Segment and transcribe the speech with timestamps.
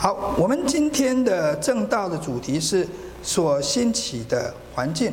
[0.00, 2.86] 好，我们今天的正道的主题是
[3.20, 5.12] 所兴起的环境。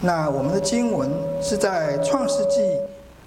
[0.00, 1.10] 那我们的经文
[1.42, 2.62] 是在创世纪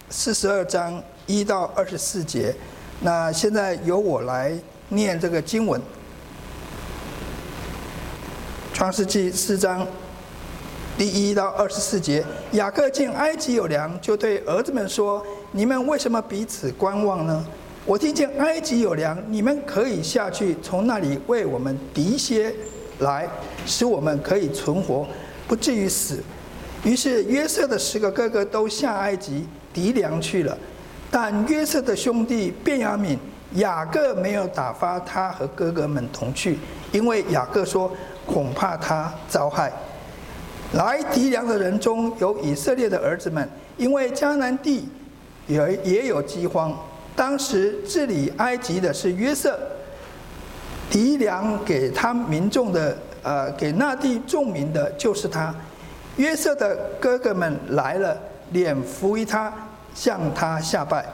[0.09, 2.55] 四十二章一到二十四节。
[3.01, 4.51] 那现在由我来
[4.89, 5.79] 念这个经文。
[8.73, 9.85] 创世纪四章
[10.97, 17.45] 第一到二十四节，雅各见埃及有粮，就对儿子们说：“你们为什么彼此观望呢？”
[17.85, 22.51] 我听见埃及有粮，你们可以下去，从那里为我们糴些
[22.97, 23.29] 来，
[23.63, 25.07] 使我们可以存活，
[25.47, 26.23] 不至于死。
[26.83, 30.57] 于是约瑟的十个哥哥都下埃及糴粮去了，
[31.11, 33.19] 但约瑟的兄弟便雅悯、
[33.53, 36.57] 雅各没有打发他和哥哥们同去，
[36.91, 37.95] 因为雅各说
[38.25, 39.71] 恐怕他遭害。
[40.73, 44.89] 来糴粮的人中有以色列的儿子们，因为迦南地
[45.45, 46.75] 也也有饥荒。
[47.15, 49.57] 当时治理埃及的是约瑟，
[50.91, 55.55] 糴粮给他民众的，呃，给那地众民的就是他。
[56.17, 58.17] 约瑟的哥哥们来了，
[58.51, 59.53] 脸伏于他，
[59.93, 61.05] 向他下拜。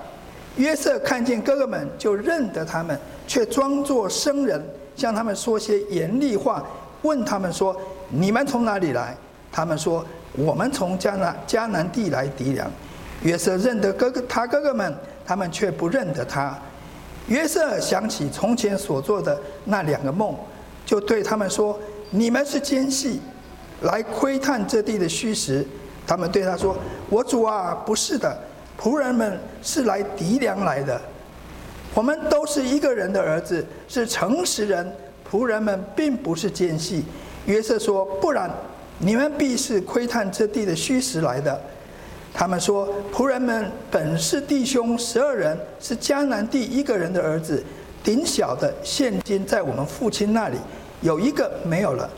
[0.57, 4.61] 约瑟看见哥哥们，就认得他们，却装作生人，
[4.95, 6.63] 向他们说些严厉话，
[7.03, 7.75] 问他们说
[8.09, 9.15] ：“你们从哪里来？”
[9.51, 12.69] 他们说：“我们从迦南迦南地来糴粮。”
[13.23, 14.93] 约瑟认得哥哥，他哥哥们。
[15.31, 16.59] 他们却不认得他。
[17.27, 20.35] 约瑟想起从前所做的那两个梦，
[20.85, 21.79] 就对他们说
[22.11, 23.21] ：“你们是奸细，
[23.83, 25.65] 来窥探这地的虚实。”
[26.05, 26.75] 他们对他说
[27.07, 28.37] ：“我主啊，不是的，
[28.77, 31.01] 仆人们是来糴粮来的。
[31.93, 34.85] 我们都是一个人的儿子，是诚实人。
[35.31, 37.05] 仆人们并不是奸细。”
[37.47, 38.51] 约瑟说：“不然，
[38.99, 41.57] 你们必是窥探这地的虚实来的。”
[42.33, 47.61] 他们说：“仆人们本是弟兄十二人，是迦南地一个人的儿子，
[48.03, 50.57] 顶小的现今在我们父亲那里，
[51.01, 52.09] 有一个没有了。”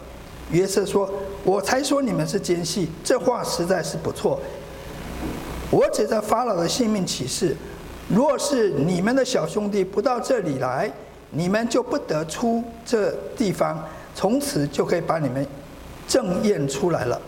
[0.52, 1.10] 约瑟说
[1.44, 4.40] ：“我才说你们是奸细，这话实在是不错。
[5.72, 7.56] 我指着法老的性命起誓，
[8.08, 10.92] 若是你们的小兄弟不到这里来，
[11.32, 15.46] 你们就不得出这地方，从此就可以把你们
[16.08, 17.20] 正验出来了。”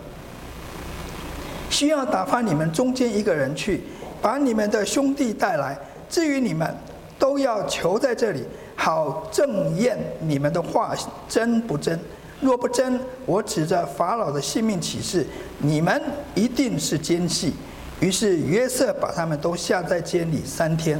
[1.76, 3.82] 需要打发你们中间一个人去，
[4.22, 5.78] 把你们的兄弟带来。
[6.10, 6.74] 至于你们，
[7.20, 8.46] 都要囚在这里，
[8.78, 10.96] 好正验你们的话
[11.28, 12.00] 真不真。
[12.40, 15.28] 若不真，我指着法老的性命起誓，
[15.58, 16.02] 你们
[16.34, 17.54] 一定是奸细。
[18.00, 20.98] 于是约瑟把他们都下在监里三天。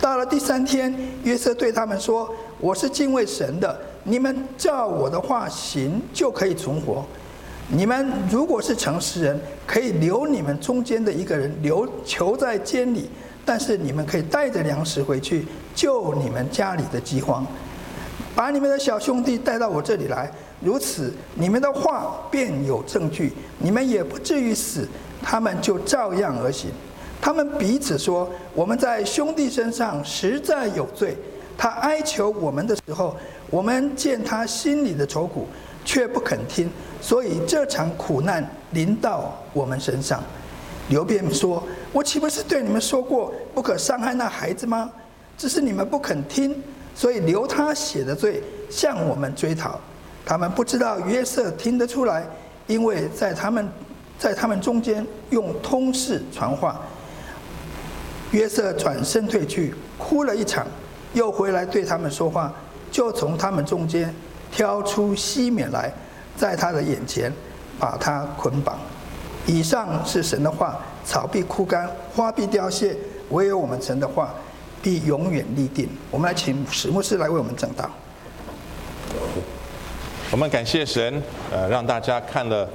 [0.00, 2.28] 到了第三天，约瑟对他们说
[2.58, 7.06] ：“我是敬畏神的，你们照我的话行，就可以存活。”
[7.72, 13.08] 你们如果是诚实人，可以留你们中间的一个人留囚在监里，
[13.44, 17.46] 但是你们可以带着粮食回去救你们家里的饥荒，
[18.34, 24.86] 把你们的小兄弟带到我这里来，如此你们的话便有证据，你们也不至于死。
[25.22, 26.70] 他们就照样而行。
[27.20, 28.26] 他们彼此说
[28.56, 31.14] ：“我们在兄弟身上实在有罪。
[31.58, 33.14] 他哀求我们的时候，
[33.50, 35.46] 我们见他心里的愁苦，
[35.84, 36.70] 却不肯听。”
[37.00, 40.22] 所以这场苦难临到我们身上。
[40.88, 44.90] 流便说：“我岂不是对你们说过，不可伤害那孩子吗？
[45.38, 46.54] 只是你们不肯听，
[46.94, 49.80] 所以留他血的罪向我们追讨。
[50.26, 52.26] 他们不知道约瑟听得出来，
[52.66, 53.66] 因为在他们
[54.18, 56.80] 在他们中间用通事传话。
[58.32, 60.66] 约瑟转身退去，哭了一场，
[61.14, 62.52] 又回来对他们说话，
[62.90, 64.14] 就从他们中间
[64.52, 65.92] 挑出西缅来。”
[66.36, 67.30] 在他的眼前，
[67.78, 68.78] 把他捆绑。
[69.46, 72.96] 以上是神的话，草必枯干，花必凋谢，
[73.28, 74.32] 唯有我们神的话
[74.80, 75.86] 必永远立定。
[76.10, 77.90] 我们来请史牧师来为我们证道。
[80.30, 81.22] 我们感谢神，
[81.52, 82.66] 呃，让大家看了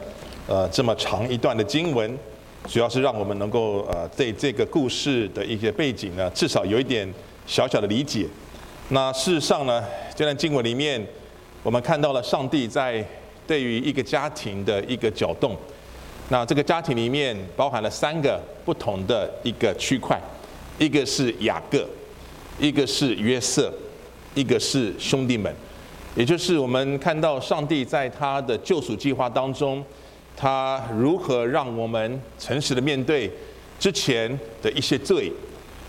[0.45, 2.15] 呃这么长一段的经文，
[2.67, 7.11] 主要是让我们能够呃对这个故事的一些背景呢，至少有一点
[7.47, 8.27] 小小的理解。
[8.89, 11.03] 那事实上呢，这段经文里面，
[11.65, 13.03] 我们看到了上帝在。
[13.47, 15.55] 对于一个家庭的一个搅动，
[16.29, 20.19] 那这个家庭里面包含了三个不同的一个区块，
[20.79, 21.87] 一个是雅各，
[22.57, 23.71] 一个是约瑟，
[24.33, 25.53] 一个是兄弟们，
[26.15, 29.85] 也就是我们看到上帝在他的救赎计划当中，
[30.35, 33.31] 他如何让我们诚实的面对
[33.77, 34.27] 之前
[34.59, 35.31] 的一些罪，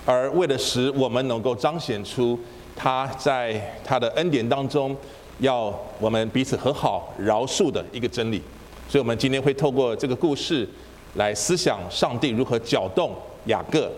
[0.04, 2.38] 而为了使我们能够彰显出
[2.76, 4.94] 他在他的恩典当中。
[5.38, 8.40] 要我们彼此和好、饶恕的一个真理，
[8.88, 10.66] 所以，我们今天会透过这个故事
[11.14, 13.14] 来思想上帝如何搅动
[13.46, 13.90] 雅各、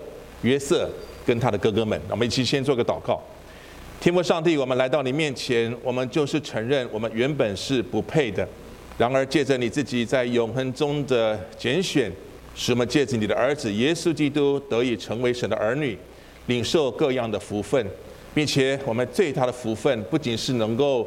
[0.43, 0.90] 约瑟
[1.25, 2.00] 跟他的哥哥们。
[2.11, 3.20] 我们一起先做个祷告。
[4.00, 8.46] 天父上帝，我们来到你面前，我们就是承认我们原本是不配的。
[8.96, 12.11] 然而借着你自己在永恒中的拣选，
[12.55, 15.96] 使我们借着你的儿子耶稣基督得以成为神的儿女，
[16.46, 17.84] 领受各样的福分，
[18.34, 21.06] 并且我们最大的福分不仅是能够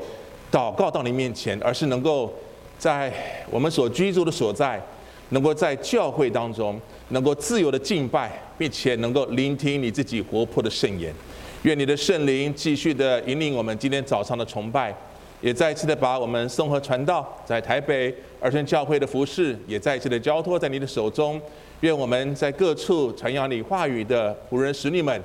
[0.52, 2.32] 祷告到你面前，而是能够
[2.78, 3.12] 在
[3.50, 4.82] 我们所居住的所在，
[5.30, 11.14] 能够在教会当中，能够自由的敬拜，并且能够聆听你自己活泼的圣言。
[11.64, 14.94] 愿你的圣灵继续的引领我们今天早上的崇拜。
[15.42, 21.42] 也再一次的把我们颂和传道在台北二村教会的服饰，也再一次的交托在你的手中。
[21.80, 25.20] 愿我们在各处传扬你话语的仆人使女们，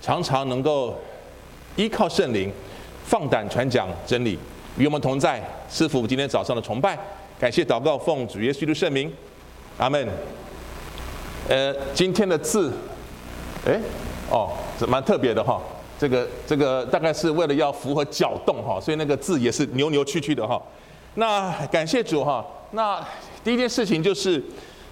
[0.00, 0.94] 常常能够
[1.74, 2.52] 依靠圣灵，
[3.04, 4.38] 放胆传讲真理。
[4.78, 6.96] 与我们同在，赐福今天早上的崇拜。
[7.36, 9.12] 感谢祷告，奉主耶稣的圣名，
[9.76, 10.08] 阿门。
[11.48, 12.72] 呃，今天的字，
[13.66, 13.80] 哎，
[14.30, 15.60] 哦，这蛮特别的哈。
[15.98, 20.62] 这个这个大概是为了要符合搅动哈，所以那个字也是扭扭曲曲的哈。
[21.14, 22.46] 那感谢主哈。
[22.70, 23.04] 那
[23.42, 24.40] 第一件事情就是，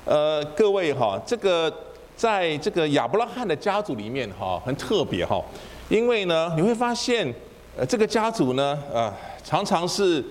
[0.05, 1.73] 呃，各位哈，这个
[2.17, 5.41] 在这个亚伯拉罕的家族里面哈，很特别哈，
[5.88, 7.33] 因为呢，你会发现，
[7.78, 9.12] 呃，这个家族呢，呃，
[9.44, 10.25] 常常是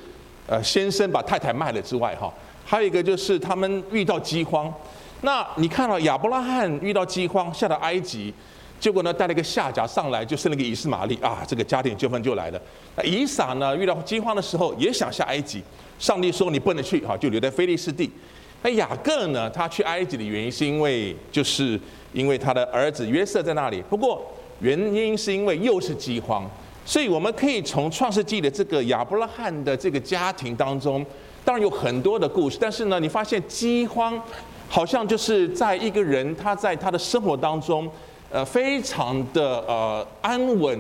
[0.48, 2.34] 呃先生把太太卖了之外哈，
[2.66, 4.74] 还有一个就是他们遇到饥荒。
[5.22, 8.34] 那你看到亚伯拉罕遇到饥荒，下到埃及。
[8.80, 12.60] 结果呢，带了一个夏甲上来，就生了个以实玛利啊，这个家庭纠纷就来了。
[12.96, 15.64] 那以撒呢，遇到饥荒的时候也想下埃及，
[16.00, 18.12] 上帝说你不能去，哈，就留在菲利士地。
[18.64, 21.80] 那雅各呢，他去埃及的原因是因为就是
[22.12, 23.84] 因为他的儿子约瑟在那里。
[23.88, 24.22] 不过
[24.60, 26.48] 原因是因为又是饥荒，
[26.86, 31.06] 所以我们可以从创世纪的这个亚伯拉罕的这个家庭当中，
[31.44, 34.18] 当然有很多的故事，但是呢，你发现饥荒
[34.70, 37.90] 好像就是在一个人他在他的生活当中。
[38.32, 40.78] 呃，非常的呃安稳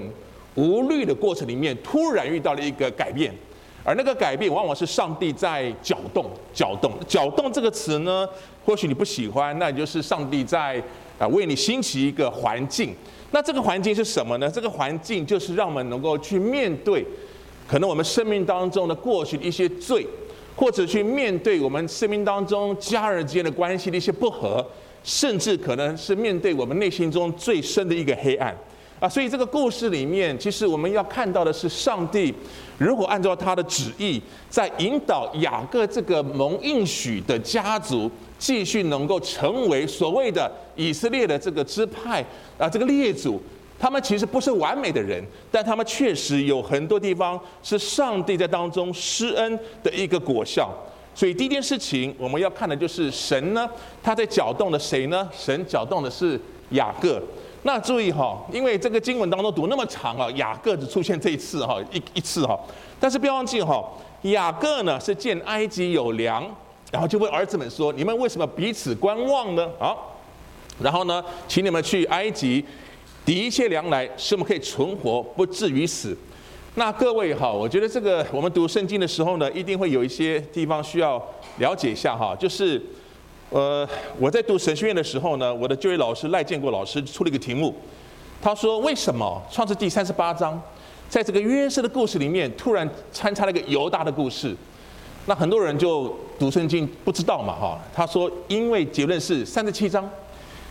[0.55, 3.33] 无虑的过程里面，突然遇到了一个改变，
[3.81, 8.27] 而那个改变往往是上帝在搅动、搅动、搅动这个词呢，
[8.65, 10.81] 或许你不喜欢，那也就是上帝在
[11.17, 12.93] 啊为你兴起一个环境。
[13.35, 14.49] 那这个环境是什么呢？
[14.49, 17.05] 这个环境就是让我们能够去面对
[17.67, 20.07] 可能我们生命当中的过去的一些罪，
[20.55, 24.65] 或者去面对我们生命当中家人之间的关系的一些不和。
[25.03, 28.57] 甚至可能是面对我们内心中最深的一个黑暗
[28.99, 32.33] 啊，所以这个故事里面，其实我们要看到的是上帝
[32.77, 42.23] 如果按照他的旨意，在引导雅各这个蒙应许的家族，继续能够成为所谓的以色列的这个支派
[42.57, 43.41] 啊，这个列祖，
[43.79, 50.69] 他们其实不是完美的人，但他们确实有很多地方是上帝在当中施恩的一个果效。
[51.13, 53.69] 所以第一件事情我们要看的就是神呢，
[54.03, 55.29] 他在搅动的谁呢？
[55.31, 56.39] 神搅动的是
[56.71, 57.21] 雅各。
[57.63, 62.59] 那注意哈，因为这个经文当中读那么长啊，雅各只出现这一次哈，一一次哈。
[62.99, 63.83] 但是不要忘记哈，
[64.23, 66.45] 雅各呢是见埃及有粮，
[66.95, 70.17] 然后就问儿子们说：“你们为什么彼此观望呢？”好，
[70.79, 72.63] 然后呢，请你们去埃及
[73.25, 76.17] 抵一些粮来，使我们可以存活，不至于死。
[76.75, 81.21] 那各位哈，我觉得这个我们读圣经的时候呢，一定会有一些地方需要
[81.57, 82.33] 了解一下哈。
[82.39, 82.81] 就是，
[83.49, 83.85] 呃，
[84.17, 87.75] 我在读神学院的时候呢，我的就业老师赖建国老师出了一个题目，
[88.41, 90.61] 他说：为什么创世记三十八章，
[91.09, 94.55] 在这个约瑟的故事里面，突然穿插了一个犹大的故事？
[95.27, 97.79] 那很多人就读圣经不知道嘛哈。
[97.93, 100.07] 他说，因为结论是三十七章，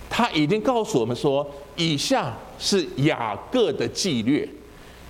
[0.09, 1.45] 他已经告诉我们说，
[1.77, 4.49] 以下是雅各的纪律。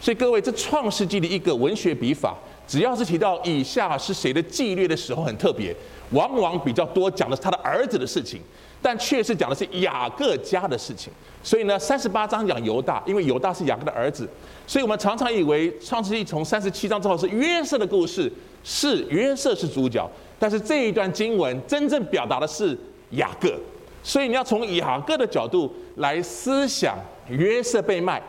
[0.01, 2.37] 所以各位，这创世纪的一个文学笔法，
[2.67, 5.75] 只要是提到以下是谁的纪律的时候，很特别，
[6.11, 8.41] 往往比较多讲的是他的儿子的事情，
[8.85, 11.11] 但确实讲的是雅各家的事情。
[11.43, 14.29] 所以呢，三十八章讲犹大，因为犹大是雅各的儿子，
[14.67, 18.31] 所以我们常常以为创世纪从三十七章之后是约瑟的故事，
[18.63, 20.07] 是约瑟是主角，
[20.39, 22.79] 但是这一段经文真正表达的是
[23.13, 23.59] 雅各，
[24.03, 26.99] 所以你要从雅各的角度来思想
[27.31, 28.23] 约瑟被卖。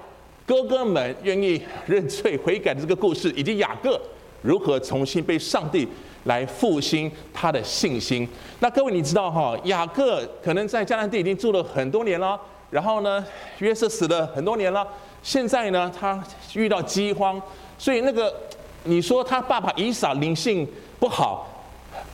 [0.46, 4.00] 哥哥们愿意认罪悔改的这个故事，以及雅各
[4.42, 5.88] 如何重新被上帝
[6.26, 8.28] 来复兴他的信心。
[8.60, 12.40] 那各位你知道哈，雅各可能在迦南地已经住了很多年了，
[12.70, 13.26] 然后呢，
[13.60, 14.86] 约瑟死了很多年了，
[15.24, 17.42] 现在呢，他遇到饥荒，
[17.78, 18.34] 所以那个
[18.84, 20.68] 你说他爸爸以撒灵性
[21.00, 21.48] 不好，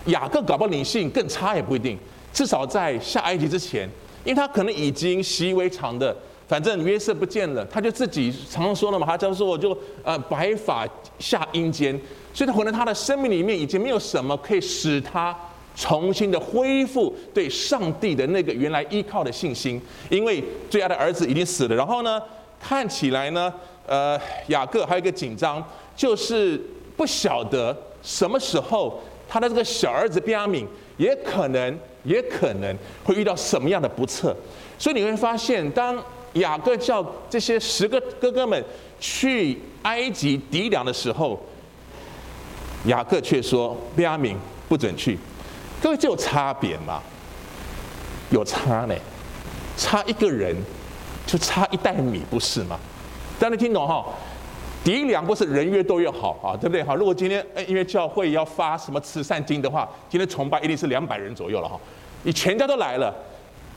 [0.06, 1.98] 雅各搞不好灵性更差也不一定。
[2.32, 3.90] 至少在下埃及之前，
[4.24, 6.16] 因为他可能已经习以为常的。
[6.48, 10.86] 反正约瑟不见了，他就自己常常说了嘛，他就说我就呃白发
[11.18, 11.98] 下阴间，
[12.34, 15.36] 所以他可能他的生命里面已经没有什么可以使他
[15.76, 22.22] 重新的恢复对上帝的那个原来依靠的信心，因为最爱的儿子已经死了，然后呢，
[22.60, 23.54] 看起来呢，
[23.88, 25.64] 呃，雅各还有一个紧张，
[25.96, 26.62] 就是
[26.98, 30.66] 不晓得什么时候他的这个小儿子便雅悯
[30.98, 34.36] 也可能也可能会遇到什么样的不测。
[34.78, 38.62] 所以你会发现，当雅各叫这些十个哥哥们
[39.00, 41.40] 去埃及抵粮的时候，
[42.86, 44.36] 雅各却说便雅悯
[44.68, 45.18] 不准去。
[45.82, 47.02] 各位，这有差别吗？
[48.30, 48.96] 有差呢，
[49.76, 50.56] 差一个人
[51.26, 52.80] 就差一袋米，不是吗？
[53.40, 54.06] 大家听懂哈？
[54.84, 56.84] 敌粮不是人越多越好啊，对不对？
[56.84, 61.80] 好，如果今天因为教会要发什么慈善金的话，今天崇拜一定是两百人左右了哈。
[62.24, 63.14] 你全家都来了，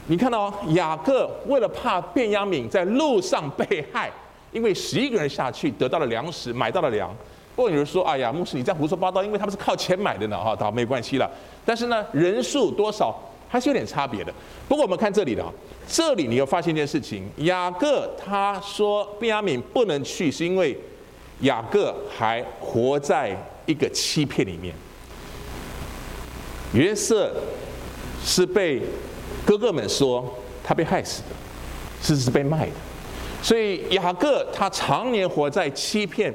[0.07, 4.11] 你看到雅各为了怕便雅悯在路上被害，
[4.53, 7.15] 因为十一个人下去得到了粮食，买到了粮。
[7.55, 11.31] 不过有人说，哎呀，牧师你这样胡说八道，因为他们是靠钱买的呢，哈，倒没关系了。
[11.65, 13.17] 但是呢，人数多少？
[13.47, 14.35] 还是有点差别的。
[14.67, 15.45] 不过我们看这里的，
[15.87, 20.77] 这里你又发现一件事情：雅各他说便雅悯不能去，是因为
[21.43, 24.75] 雅各还活在一个欺骗里面。
[26.73, 27.33] 约瑟
[28.25, 28.83] 是被
[29.47, 30.29] 哥哥们说
[30.65, 31.29] 他被害死的，
[32.03, 32.73] 是是被卖的。
[33.41, 36.35] 所以雅各他常年活在欺骗，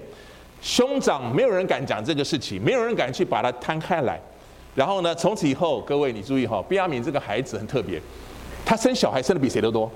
[0.62, 4.20] 兄长没有人敢讲这个事情，没有人敢去把它摊开来。
[4.76, 8.00] 然后呢，从此以后，各位你注意哈，便雅敏这个孩子很特别，
[8.66, 9.92] 他生小孩生的比谁都多。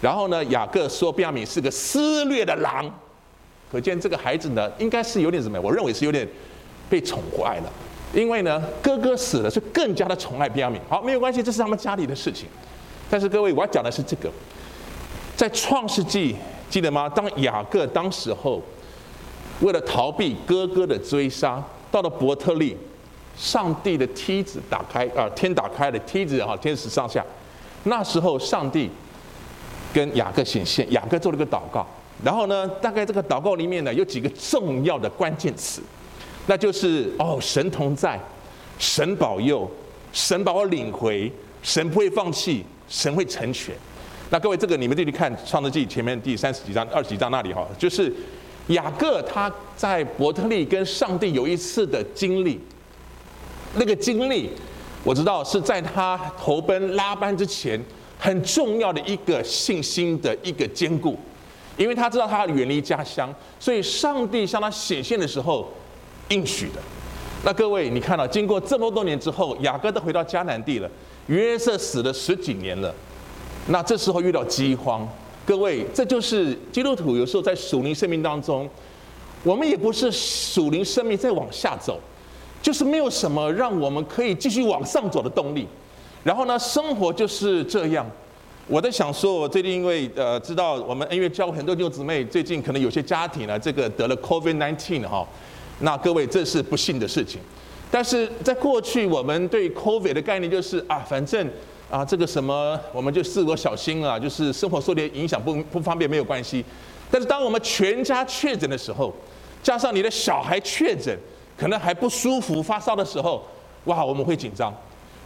[0.00, 2.90] 然后呢，雅各说便雅敏是个撕裂的狼，
[3.70, 5.60] 可见这个孩子呢，应该是有点什么？
[5.60, 6.26] 我认为是有点
[6.88, 7.72] 被宠坏了，
[8.12, 10.80] 因为呢，哥哥死了，是更加的宠爱便雅敏。
[10.88, 12.48] 好，没有关系，这是他们家里的事情。
[13.08, 14.30] 但是各位，我要讲的是这个，
[15.36, 16.34] 在创世纪
[16.68, 17.08] 记得吗？
[17.08, 18.62] 当雅各当时候
[19.60, 22.76] 为了逃避哥哥的追杀，到了伯特利。
[23.36, 27.24] 上帝的梯子打开啊，天打开了梯子哈，天使上下。
[27.84, 28.90] 那时候上帝
[29.94, 31.86] 跟雅各显现，雅各做了个祷告。
[32.22, 35.80] 然后呢，大概这个祷告里面呢，有几个重要的关键词，
[36.46, 38.20] 那就是哦，神同在，
[38.78, 39.70] 神保佑，
[40.12, 43.74] 神把我领回，神不会放弃，神会成全。
[44.28, 48.12] 那各位，这个你们自己看创世纪前面第三十几章、二十几章那里哈，就是
[48.70, 52.60] 雅各他在伯特利跟上帝有一次的经历。
[53.74, 54.50] 那个经历，
[55.04, 57.80] 我知道是在他投奔拉班之前
[58.18, 61.16] 很重要的一个信心的一个坚固，
[61.76, 65.72] 因为他知道他远离家乡，所以上帝向他显现的时候
[66.30, 66.80] 应许的。
[67.44, 70.90] 那各位，你看到经过这么多年之后，雅各都回到迦南地了，
[71.28, 72.94] 约瑟死了十几年了，
[73.68, 75.08] 那这时候遇到饥荒，
[75.46, 78.68] 各位，这就是基督徒有时候在属灵生命当中，
[79.42, 81.98] 我们也不是属灵生命在往下走。
[82.62, 85.66] 就是没有什么让我们可以继续往上走的动力，
[86.22, 88.06] 然后呢，生活就是这样。
[88.68, 95.26] 我在想说，我最近因为呃知道我们恩约教会很多弟兄姊妹最近可能有些家庭呢，这个得了 COVID-19 哈，
[95.78, 97.40] 那各位这是不幸的事情。
[97.90, 101.48] 但是在过去我们对 COVID 的概念就是啊，反正
[101.90, 106.64] 啊这个什么我们就自我小心啊，就是生活受点影响不不方便没有关系。
[107.10, 109.14] 但是当我们全家确诊的时候，
[109.62, 111.18] 加上你的小孩确诊。
[111.58, 113.46] 可能还不舒服、发烧的时候，
[113.84, 114.74] 哇，我们会紧张。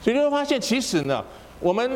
[0.03, 1.25] 所以你会发现，其实呢，
[1.61, 1.89] 我们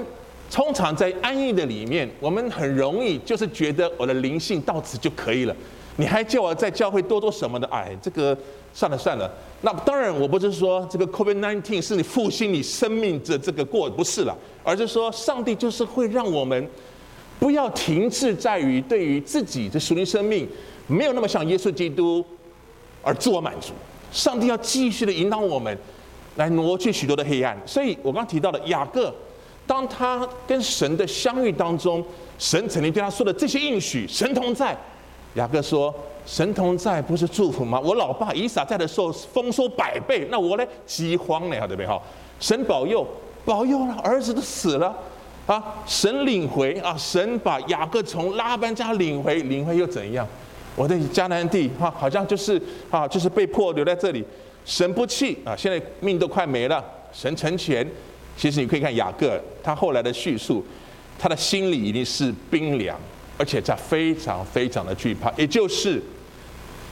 [0.48, 5.56] 通常在安逸的里面，我们很容易就是觉得我的灵性到此就可以了。
[6.00, 7.66] 你还叫我在教会多多什么的？
[7.66, 8.36] 哎，这个
[8.72, 9.28] 算了算了。
[9.62, 16.70] 那当然，我不是说这个 COVID-19 是你复兴你生命的这个过，不是了，而是说上帝就是会让我们
[17.40, 20.48] 不要停滞在于对于自己的属灵生命
[20.86, 22.24] 没有那么像耶稣基督
[23.02, 23.72] 而自我满足。
[24.12, 25.76] 上帝要继续的引导我们，
[26.36, 27.60] 来挪去许多的黑暗。
[27.66, 29.12] 所以我刚刚提到的雅各，
[29.66, 32.04] 当他跟神的相遇当中，
[32.38, 34.78] 神曾经对他说的这些应许，神同在。
[35.34, 35.94] 雅各说
[36.26, 37.78] ：“神同在不是祝福吗？
[37.78, 40.66] 我老爸以撒在的时候丰收百倍，那我呢？
[40.86, 41.56] 饥荒呢？
[41.66, 41.86] 对不对？
[41.86, 42.00] 哈，
[42.40, 43.06] 神保佑，
[43.44, 44.96] 保佑了，儿子都死了
[45.46, 45.62] 啊！
[45.86, 46.96] 神领回啊！
[46.96, 50.26] 神把雅各从拉班家领回，领回又怎样？”
[50.74, 54.24] 我的迦南地哈，好像就是啊，就是被迫留在这里。
[54.64, 57.86] 神不弃啊，现在命都快没了，神成全。
[58.36, 60.64] 其实你可以看雅各他后来的叙述，
[61.18, 62.96] 他的心里一定是冰凉，
[63.38, 65.32] 而且他非常非常的惧怕。
[65.36, 66.02] 也就是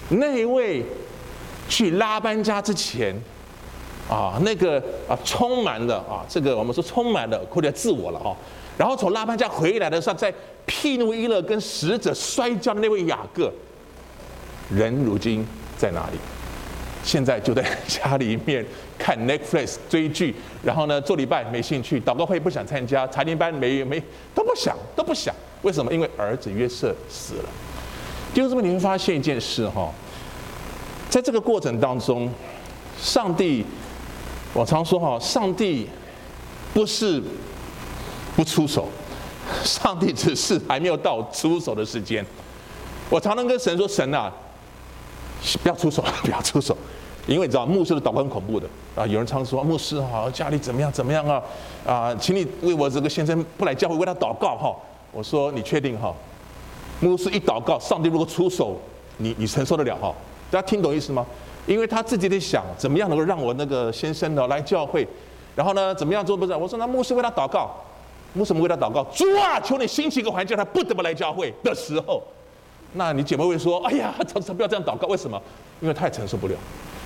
[0.09, 0.83] 那一位
[1.69, 3.15] 去拉班家之前
[4.09, 8.31] 啊，那个啊充满了啊，这个我们说充满了或者自我了啊。
[8.79, 10.33] 然后从拉班家回来的时候，在
[10.65, 13.53] 毗努伊勒跟使者摔跤的那位雅各。
[14.71, 16.19] 人如今在哪里？
[17.03, 18.67] 现在就在家里面
[18.99, 20.35] 看 Netflix 追剧，
[20.65, 24.03] 然后呢做礼拜没兴趣，祷告会不想参加，查经班没没
[24.35, 25.33] 都不想都不想。
[25.63, 25.93] 为什么？
[25.93, 27.49] 因为儿子约瑟死了。
[28.35, 29.91] 弟兄姊妹，你会发现一件事哈，
[31.09, 32.31] 在这个过程当中，
[33.01, 33.65] 上帝，
[34.53, 35.89] 我常说哈，上帝
[36.75, 37.23] 不是
[38.37, 38.89] 不出手，
[39.65, 42.25] 上帝只是还没有到出手的时间。
[43.09, 44.33] 我常常跟神说：“神啊，
[45.63, 46.77] 不要出手， 不要出手。”
[47.27, 49.05] 因为你知道牧师的祷告很恐怖的啊！
[49.05, 51.43] 有人常说牧师好，家里怎么样怎么样啊？
[51.85, 54.77] 啊，请你为我这个先生不来教会为他祷告哈。
[55.17, 56.15] 我说你确定哈？
[57.01, 58.79] 牧师一祷告，上帝如果出手，
[59.17, 60.15] 你你承受得了哈？
[60.51, 61.25] 大家听懂意思吗？
[61.67, 65.09] 因为他自己在想怎么样能够让我那个先生呢来教会，
[65.55, 66.55] 然后呢怎么样做不是？
[66.55, 67.75] 我说那牧师为他祷告，
[68.35, 72.23] 牧师为他祷告，主啊，求你兴起一个环境，他不得不来教会的时候，
[72.93, 75.41] 那你姐妹会说，哎呀，他 他不要这样祷告，为什么？
[75.81, 76.55] 因为他也承受不了。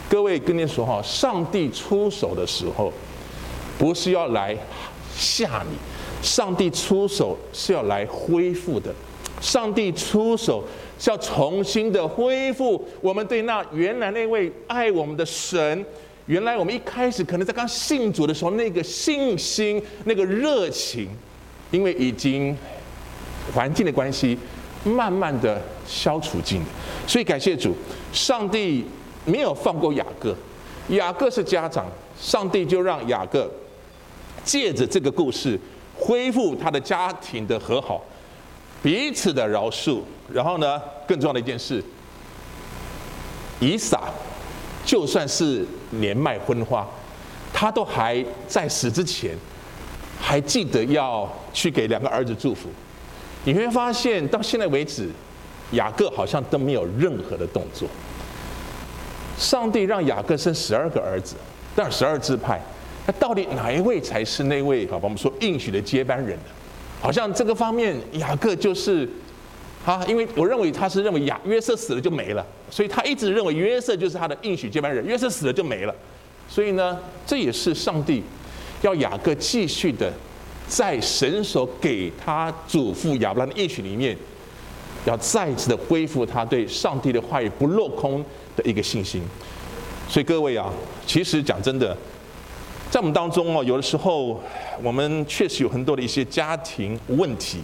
[0.08, 2.92] 各位跟你说哈，上帝出手的时候，
[3.78, 4.56] 不是要来
[5.14, 5.76] 吓你，
[6.22, 8.92] 上帝出手是要来恢复的，
[9.40, 10.64] 上帝出手
[10.98, 15.84] 是要重新的恢复我们对那原来那位爱我们的神，
[16.26, 21.08] 原来我们一开始可能在刚信主的时候那个信心、那个热情，
[21.70, 22.56] 因为已经
[23.54, 24.38] 环境的关系，
[24.84, 26.66] 慢慢的消除尽了，
[27.06, 27.74] 所以感谢主，
[28.12, 28.84] 上帝。
[29.26, 30.34] 没有放过雅各，
[30.88, 31.86] 雅各是家长，
[32.18, 33.48] 上帝就让雅各
[34.42, 35.60] 借着这个故事
[36.00, 38.00] 恢复他的家庭的和好，
[38.82, 40.00] 彼此的饶恕。
[40.32, 41.82] 然后呢，更重要的一件事，
[43.60, 44.00] 以撒
[44.84, 46.88] 就算是年迈昏花，
[47.52, 49.36] 他都还在死之前
[50.20, 52.68] 还记得要去给两个儿子祝福。
[53.44, 55.10] 你会发现到现在为止，
[55.72, 57.88] 雅各好像都没有任何的动作。
[59.36, 61.34] 上帝让雅各生十二个儿子，
[61.74, 62.60] 但十二支派，
[63.06, 64.86] 那到底哪一位才是那位？
[64.86, 66.44] 好吧，我们说应许的接班人呢？
[67.00, 69.08] 好像这个方面雅各就是，
[69.86, 75.94] 啊，因为我认为他是认为雅约瑟死了就没了，所以他一直认为约瑟就是他的应许接班人，约瑟死了就没了，
[76.48, 78.22] 所以呢，这也是上帝
[78.82, 80.12] 要雅各继续的
[80.68, 84.14] 在神所给他祖父亚伯拉的应许里面，
[85.06, 88.22] 要再次的恢复他对上帝的话语不落空
[88.54, 89.22] 的一个信心，
[90.06, 90.70] 所以各位啊，
[91.06, 91.96] 其实讲真的，
[92.90, 94.42] 在我们当中哦，有的时候
[94.82, 97.60] 我们确实有很多的一些家庭问题，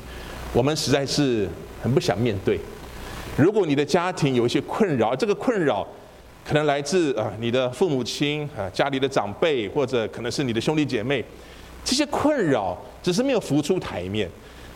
[0.53, 1.49] 我们实在是
[1.83, 2.61] 很不想面对。
[3.37, 5.85] 如果你的家庭有一些困扰，这个困扰
[6.45, 11.25] 可能来自啊你的父母亲啊家里的长辈，或者可能是你的兄弟姐妹，
[11.85, 14.31] 这些困扰只是没有浮出台面，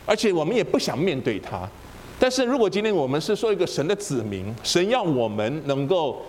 [0.05, 1.61] 而且我们也不想面对它。
[2.19, 6.21] 但是如果今天我们是说一个神的子民，神要我们能够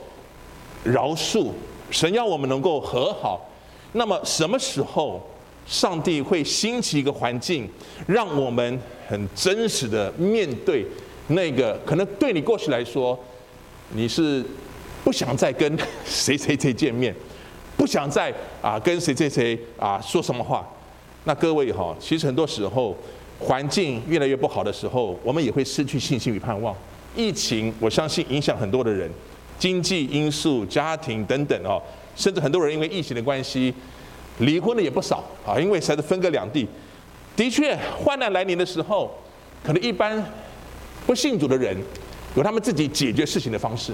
[0.85, 1.49] 饶恕，
[1.91, 3.49] 神要我们能够和好，
[3.93, 5.21] 那么什么时候
[5.67, 7.69] 上帝会兴起一个环境，
[8.07, 10.87] 让我们很真实的面对
[11.29, 13.19] 那个可能对你过去来说，
[13.91, 14.45] 你是
[15.05, 17.15] 不想再跟谁谁谁见面，
[17.77, 20.67] 不想再啊跟谁谁谁啊说什么话？
[21.25, 22.97] 那各位哈，其实很多时候。
[23.39, 26.73] 环境越来越不好的时候，我们也会失去信心与盼望。
[27.17, 29.11] 疫情，我相信影响很多的人，
[29.59, 31.83] 经济因素、家庭等等哦，
[32.17, 33.73] 甚至很多人因为疫情的关系，
[34.39, 35.59] 离婚的也不少啊。
[35.59, 36.67] 因为才是分隔两地，
[37.37, 39.15] 的确，患难来临的时候，
[39.65, 40.25] 可能一般
[41.07, 41.77] 不信主的人
[42.35, 43.93] 有他们自己解决事情的方式，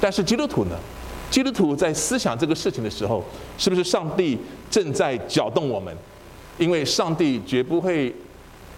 [0.00, 0.78] 但是基督徒呢？
[1.30, 3.24] 基督徒在思想这个事情的时候，
[3.56, 4.38] 是不是上帝
[4.70, 5.96] 正在搅动我们？
[6.58, 8.14] 因为上帝绝不会。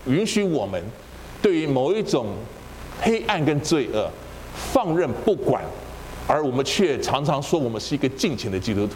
[0.05, 0.83] 允许我们
[1.41, 2.35] 对于某一种
[3.01, 4.11] 黑暗跟罪恶
[4.53, 5.63] 放任不管，
[6.27, 8.95] 而我们却常常说我们是一个敬虔的基督徒。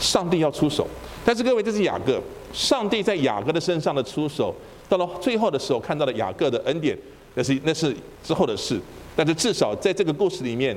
[0.00, 0.86] 上帝要出手，
[1.24, 2.20] 但是各位，这是雅各。
[2.52, 4.54] 上帝在雅各的身上的出手，
[4.88, 6.98] 到了最后的时候看到了雅各的恩典，
[7.34, 8.80] 那是那是之后的事。
[9.16, 10.76] 但是至少在这个故事里面，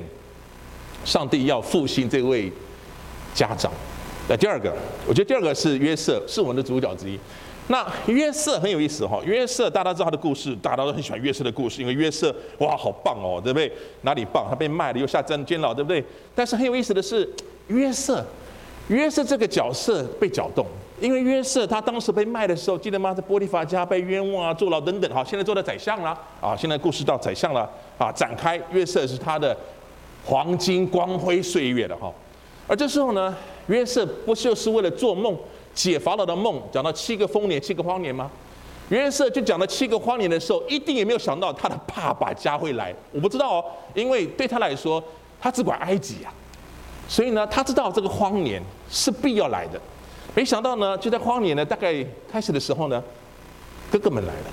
[1.04, 2.50] 上帝要复兴这位
[3.34, 3.72] 家长。
[4.28, 4.72] 那第二个，
[5.06, 7.18] 我觉得第二个是约瑟，是我们的主角之一。
[7.70, 13.70] 那约瑟很有意思哈，约瑟大家知道他的故事，大家都很喜欢约瑟的故事，因为约瑟哇好棒哦，对不对？
[14.02, 14.46] 哪里棒？
[14.48, 16.02] 他被卖了又下监监牢，对不对？
[16.34, 17.28] 但是很有意思的是，
[17.66, 18.24] 约瑟，
[18.88, 20.64] 约瑟这个角色被搅动，
[20.98, 23.12] 因为约瑟他当时被卖的时候，记得吗？
[23.12, 25.12] 在波利法家被冤枉啊，坐牢等等。
[25.12, 29.54] 好，现在做到宰相了啊，现在故事到宰相了啊，展开约瑟是他的
[30.24, 32.10] 黄金光辉岁月的哈。
[32.66, 35.36] 而这时候呢，约瑟不就是为了做梦？
[35.74, 38.30] 解法老的梦讲到七个丰年、七个荒年吗？
[38.88, 42.94] 约瑟就讲到七个荒年的时候，一定也没有想到他的爸爸家会来。
[43.12, 45.02] 我不知道哦，因为对他来说，
[45.38, 46.32] 他只管埃及呀，
[47.06, 49.78] 所以呢，他知道这个荒年是必要来的。
[50.34, 51.94] 没想到呢，就在荒年呢，大概
[52.30, 53.02] 开始的时候呢，
[53.90, 54.46] 哥哥们来了。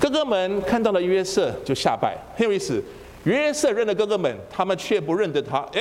[0.00, 2.82] 哥哥们看到了约瑟就下拜，很有意思。
[3.24, 5.58] 约瑟认得哥哥们，他们却不认得他。
[5.74, 5.80] 哎，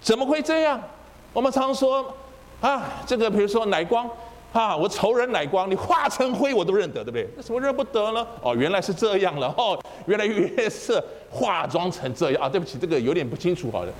[0.00, 0.78] 怎么会这样？
[1.32, 2.14] 我们常说
[2.60, 4.08] 啊，这个比如说乃光
[4.52, 7.28] 啊，我仇人乃光，你化成灰我都认得，对不对？
[7.36, 8.26] 那怎么认不得呢？
[8.42, 12.48] 哦，原来是这样了哦，原来约瑟化妆成这样啊。
[12.48, 13.92] 对不起，这个有点不清楚，好了，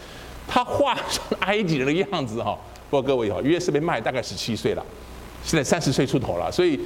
[0.49, 2.59] 他化成埃及人的样子哈。
[2.91, 4.83] 不过各位哈，约瑟被卖大概十七岁了，
[5.45, 6.81] 现在三十岁出头了，所以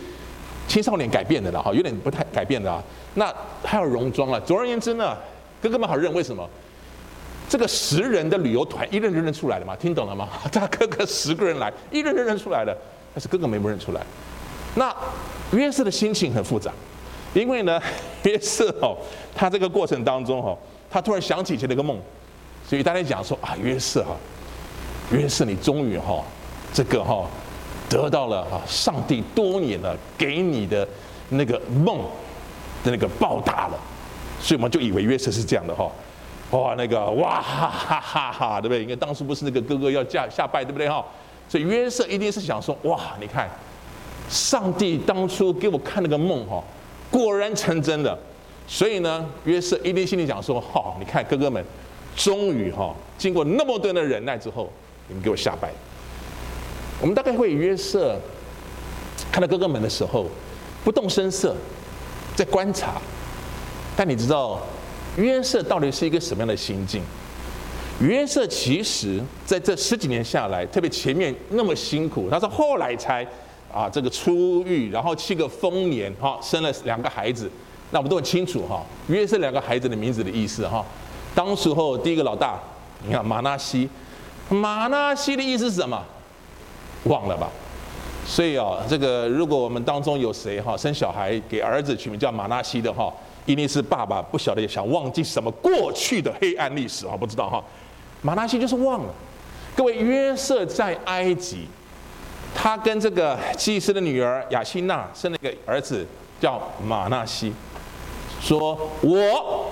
[0.66, 2.82] 青少年改变的了哈，有点不太改变的啊。
[3.14, 3.32] 那
[3.64, 4.40] 还有戎装了。
[4.40, 5.16] 总而言之呢，
[5.62, 6.46] 哥哥们好认，为什么？
[7.52, 9.76] 这个十人的旅游团一认就认出来了嘛？
[9.76, 10.26] 听懂了吗？
[10.50, 12.74] 他哥哥十个人来，一认就认出来了，
[13.12, 14.00] 但是哥哥没不认出来。
[14.74, 14.90] 那
[15.50, 16.72] 约瑟的心情很复杂，
[17.34, 17.78] 因为呢，
[18.24, 18.96] 约瑟哦，
[19.34, 20.56] 他这个过程当中哈，
[20.90, 22.00] 他突然想起以前那个梦，
[22.66, 24.16] 所以大家讲说啊，约瑟哈，
[25.10, 26.24] 约瑟你终于哈，
[26.72, 27.28] 这个哈
[27.86, 30.88] 得到了哈上帝多年了给你的
[31.28, 31.98] 那个梦
[32.82, 33.78] 的那个报答了，
[34.40, 35.92] 所以我们就以为约瑟是这样的哈。
[36.52, 38.82] 哇，那个哇哈哈哈哈，对不对？
[38.82, 41.04] 因为当时不是那个哥哥要下下拜，对不对哈？
[41.48, 43.48] 所以约瑟一定是想说，哇，你看，
[44.28, 46.62] 上帝当初给我看那个梦哈，
[47.10, 48.18] 果然成真的。
[48.68, 51.64] 所以呢，约瑟一定心里讲说，好，你看哥哥们，
[52.14, 54.70] 终于哈，经过那么多的忍耐之后，
[55.08, 55.70] 你们给我下拜。
[57.00, 58.20] 我们大概会约瑟
[59.32, 60.26] 看到哥哥们的时候，
[60.84, 61.56] 不动声色，
[62.36, 63.00] 在观察。
[63.96, 64.60] 但你知道？
[65.16, 67.02] 约瑟到底是一个什么样的心境？
[68.00, 73.24] 约瑟其实在这十几年下来，特别前面那么辛苦，他是后来才
[73.72, 77.48] 啊这个出狱，然后七个丰年哈生了两个孩子。
[77.90, 80.84] 那我们都很清楚哈，约瑟两个孩子的名字的意思哈。
[81.34, 82.58] 当时候第一个老大，
[83.06, 83.88] 你看马纳西，
[84.48, 86.02] 马纳西的意思是什么？
[87.04, 87.50] 忘了吧？
[88.26, 93.12] 所以啊，这个如果我们当中有谁哈生小孩给儿子取名叫马纳西的哈。
[93.44, 97.62] 一定是爸爸不晓得想忘记什么过去的黑暗历史啊，不知道哈。
[98.20, 99.12] 马纳西就是忘了。
[99.74, 101.66] 各位，约瑟在埃及，
[102.54, 106.06] 他跟这个祭司的女儿雅辛娜生了一个儿子
[106.40, 107.52] 叫马纳西，
[108.40, 109.66] 说我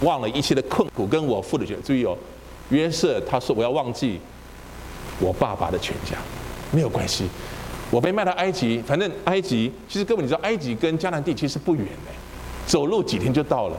[0.00, 1.76] 忘了一切的困苦跟我父的罪。
[1.84, 2.16] 注意哦，
[2.70, 4.20] 约瑟他说我要忘记
[5.18, 6.16] 我爸爸的全家，
[6.72, 7.28] 没有关系。
[7.90, 12.12] 我被卖到埃及，反正埃及其实各位你知道，埃及跟迦南地其实不远的。
[12.66, 13.76] 走路几天就到了，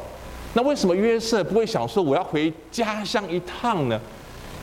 [0.53, 3.99] 那为什么约瑟不会想说我要回家乡一趟呢？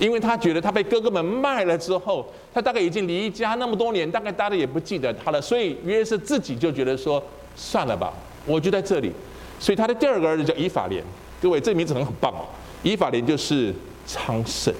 [0.01, 7.23] 因为他觉得他被哥哥们卖了之后，他大概已经离家那么多年，大概大家也不记得他了，所以约瑟自己就觉得说
[7.55, 8.13] 算了吧，
[8.45, 9.13] 我就在这里。
[9.61, 11.01] 所以他的第二个儿子叫以法莲，
[11.41, 12.45] 各位这名字很很棒哦，
[12.83, 13.73] 以法莲就是
[14.05, 14.75] 昌盛。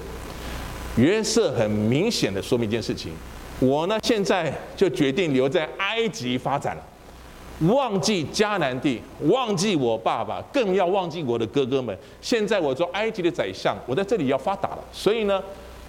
[0.97, 3.13] 约瑟很明显的说明一件事情，
[3.59, 6.83] 我呢现在就决定留在埃及发展了。
[7.61, 11.97] 忘记迦南地，忘记我爸爸，更要忘记我的哥哥们。
[12.19, 14.79] 现在我做埃及的宰相，我在这里要发达了。
[14.91, 15.41] 所以呢，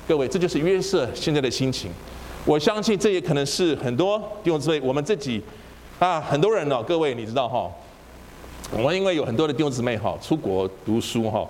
[0.07, 1.90] 各位，这就是约瑟现在的心情。
[2.44, 5.42] 我相信这也可能是很多弟兄姊妹，我们自己
[5.98, 7.68] 啊，很多人呢、哦，各位你知道哈、
[8.70, 11.44] 我们因为有很多的弟兄姊妹哈，出国读书哈，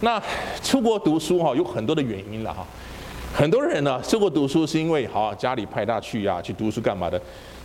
[0.00, 0.22] 那
[0.62, 2.66] 出国读书哈，有很多的原因了哈。
[3.34, 7.18] 很多人呢，出国读书是因为好家里派他去呀、去读书干嘛的。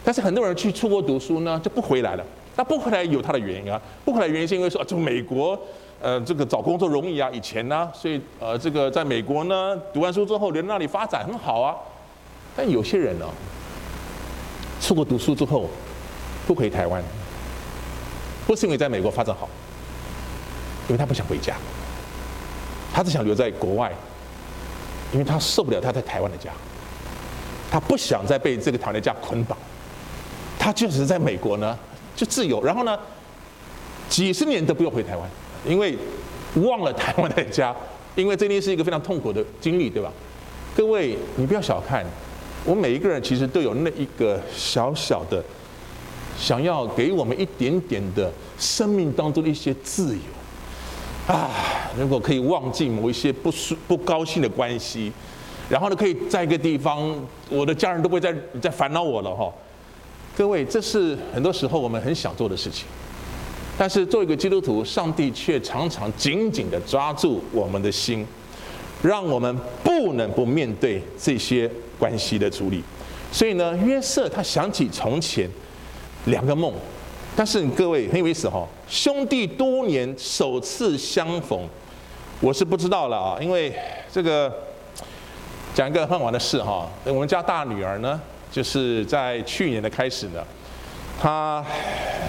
[0.04, 2.24] 但是很多人去出国读书呢，就不回来了。
[2.56, 5.58] 那不回来有他的原因啊，不回来原因是因为说，这美国，
[6.00, 11.76] 呃，这个找工作容易啊，以前呢，所以呃，这个在美国呢，读完书之后留在那里发展很好啊。
[12.56, 13.26] 但有些人呢，
[14.80, 15.68] 出国读书之后
[16.46, 17.02] 不回台湾，
[18.46, 19.50] 不是因为在美国发展好，
[20.88, 21.56] 因为他不想回家，
[22.94, 23.92] 他只想留在国外，
[25.12, 26.52] 因为他受不了他在台湾的家，
[27.72, 29.58] 他不想再被这个台湾的家捆绑。
[30.64, 31.78] 他就是在美国呢，
[32.16, 32.98] 就自由，然后呢，
[34.08, 35.30] 几十年都不用回台湾，
[35.66, 35.94] 因为
[36.66, 37.76] 忘了台湾的家，
[38.16, 40.10] 因为这里是一个非常痛苦的经历，对吧？
[40.74, 42.06] 各位，你不要小看，
[42.64, 45.44] 我们每一个人其实都有那一个小小的，
[46.40, 51.52] 想要给我们一点点的生命当中的一些自由啊！
[52.00, 55.12] 如果可以忘记某一些不舒不高兴的关系，
[55.68, 57.14] 然后呢，可以在一个地方，
[57.50, 59.54] 我的家人都不会再再烦恼我了哈。
[60.36, 62.88] 各位，这是很多时候我们很想做的事情，
[63.78, 68.26] 但是作为一个基督徒，上帝却常常紧紧地抓住我们的心，
[69.04, 71.70] 让我们不能不面对这些
[72.00, 72.84] 关系的处理。
[73.32, 75.48] 所以呢，约瑟他想起从前
[76.26, 76.74] 两个梦，
[77.36, 81.62] 但是各位很有意思哈，兄弟多年首次相逢，
[82.42, 83.72] 我是不知道了啊，因为
[84.12, 84.52] 这个
[85.76, 88.20] 讲一个很好玩的事哈，我们家大女儿呢。
[88.54, 90.40] 就是在去年的开始呢，
[91.20, 91.66] 他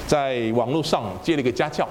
[0.06, 1.86] 在网络上接了一个家教，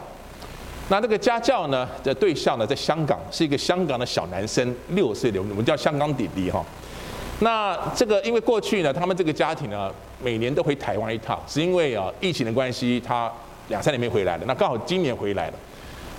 [0.89, 6.65] 那这个家教呢的对象呢，在香港是一个香港的小男生，六岁的，我们叫香港弟弟哈。
[7.41, 9.91] 那这个因为过去呢，他们这个家庭呢，
[10.23, 13.31] 每年都回台湾一趟，是因为啊疫情的关系，他
[13.67, 14.43] 两三年没回来了。
[14.47, 15.53] 那刚好今年回来了，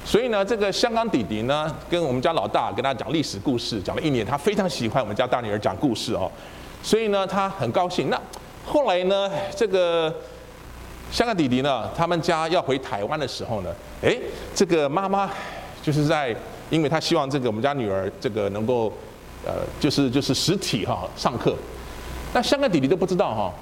[0.05, 6.31] 所以呢，这个香港弟弟呢，跟我们家老大跟他讲历史故事，讲了一年，他非常喜欢我们家大女儿讲故事哦，
[6.85, 8.09] 所以呢，他很高兴。
[8.09, 8.21] 那
[8.65, 10.15] 后来呢，这个。
[11.13, 14.21] 香港弟弟呢，他们家要回台湾的时候呢，诶，
[14.53, 15.31] 这个妈妈
[15.81, 16.35] 就是在，
[16.71, 18.93] 因为他希望这个我们家女儿这个能够，
[19.47, 21.55] 呃，就是就是实体哈上课，
[22.33, 23.53] 那香港弟弟都不知道哈，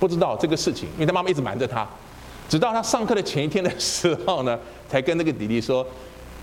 [0.00, 1.86] 不知道这个事情，因为他妈妈一直瞒着他，
[2.48, 5.86] 直到他上课的前一天的时候呢，才跟那个弟弟说，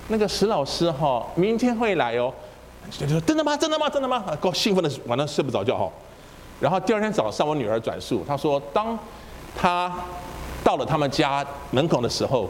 [0.09, 2.31] 那个石老师哈，明天会来哦，
[2.91, 3.57] 就说真的吗？
[3.57, 3.89] 真的吗？
[3.89, 4.23] 真的吗？
[4.39, 5.89] 高兴奋的晚上睡不着觉哈，
[6.59, 8.97] 然后第二天早上我女儿转述，她说当
[9.55, 9.91] 她。
[10.61, 12.47] 到了他们家门口的时候，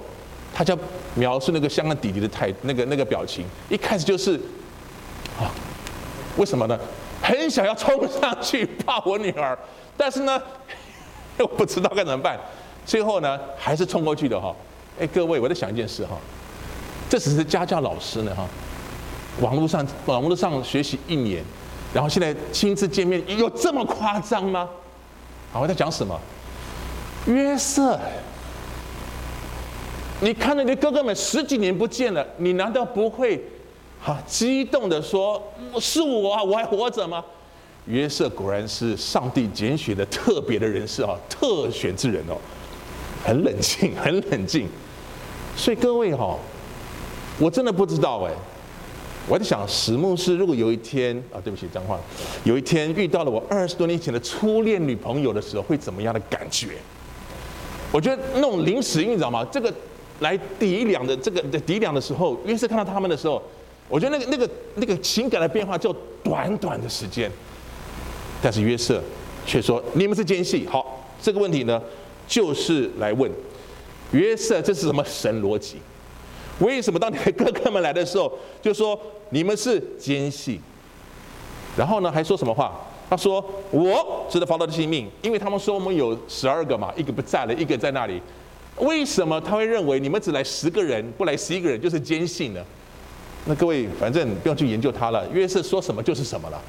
[0.51, 0.77] 她就
[1.13, 4.33] 描述那个香港弟弟的态那个那个表情，一开始就是
[5.39, 5.45] 啊，
[6.35, 6.77] 为什么呢？
[7.21, 9.57] 很想要冲上去抱我女儿，
[9.95, 10.41] 但是呢，
[11.37, 12.37] 又不知道该怎么办，
[12.83, 14.53] 最后呢，还是冲过去的哈。
[14.99, 16.17] 哎，各位，我在想一件事哈，
[17.07, 18.43] 这只是家教老师呢哈，
[19.39, 21.43] 网络上网络上学习一年，
[21.93, 24.69] 然后现在亲自见面，有这么夸张吗？
[25.51, 26.19] 好，我在讲什么？
[27.25, 27.99] 约瑟，
[30.21, 33.43] 你看到你的哥哥们十几年不见了，你难道不会
[34.01, 35.41] 哈激动的说
[35.79, 37.23] ：“是我啊，我还活着吗？”
[37.87, 42.37] 约瑟果然是上帝拣选的特别的人士啊，特选之人哦，
[43.25, 44.67] 很冷静，很冷静。
[45.55, 46.37] 所以各位哈，
[47.39, 48.31] 我真的不知道哎，
[49.27, 51.99] 我在想史牧师如果有一天啊，对不起脏话，
[52.43, 56.69] 有一天遇到了我二十多年前的初恋女朋友的时候，会怎么样的感觉？
[57.91, 59.45] 我觉得那种临时，你知道吗？
[59.51, 59.71] 这个
[60.19, 63.41] 来抵两的这个抵两的时候，约瑟看到他们的时候，
[63.87, 67.31] 我觉得那个那个那个情感的变化就短短的时间。
[68.41, 69.03] 但是约瑟
[69.45, 71.81] 却说：“你们是奸细。”好，这个问题呢，
[72.27, 73.29] 就是来问
[74.11, 75.77] 约瑟，这是什么神逻辑？
[76.59, 80.59] 为什么当你的哥哥们来的时候，就说你们是奸细？
[81.77, 82.79] 然后呢，还说什么话？
[83.09, 88.21] 他说：“我值得保罗的性命，因为他们说我们有十二个嘛，一个不在了，一个在那里。
[88.77, 92.63] 为什么他会认为你们只来十个人，不来十一个人就是奸细呢？
[93.45, 96.61] 那各位反正不要去研究他了，约瑟说什么就是什么了。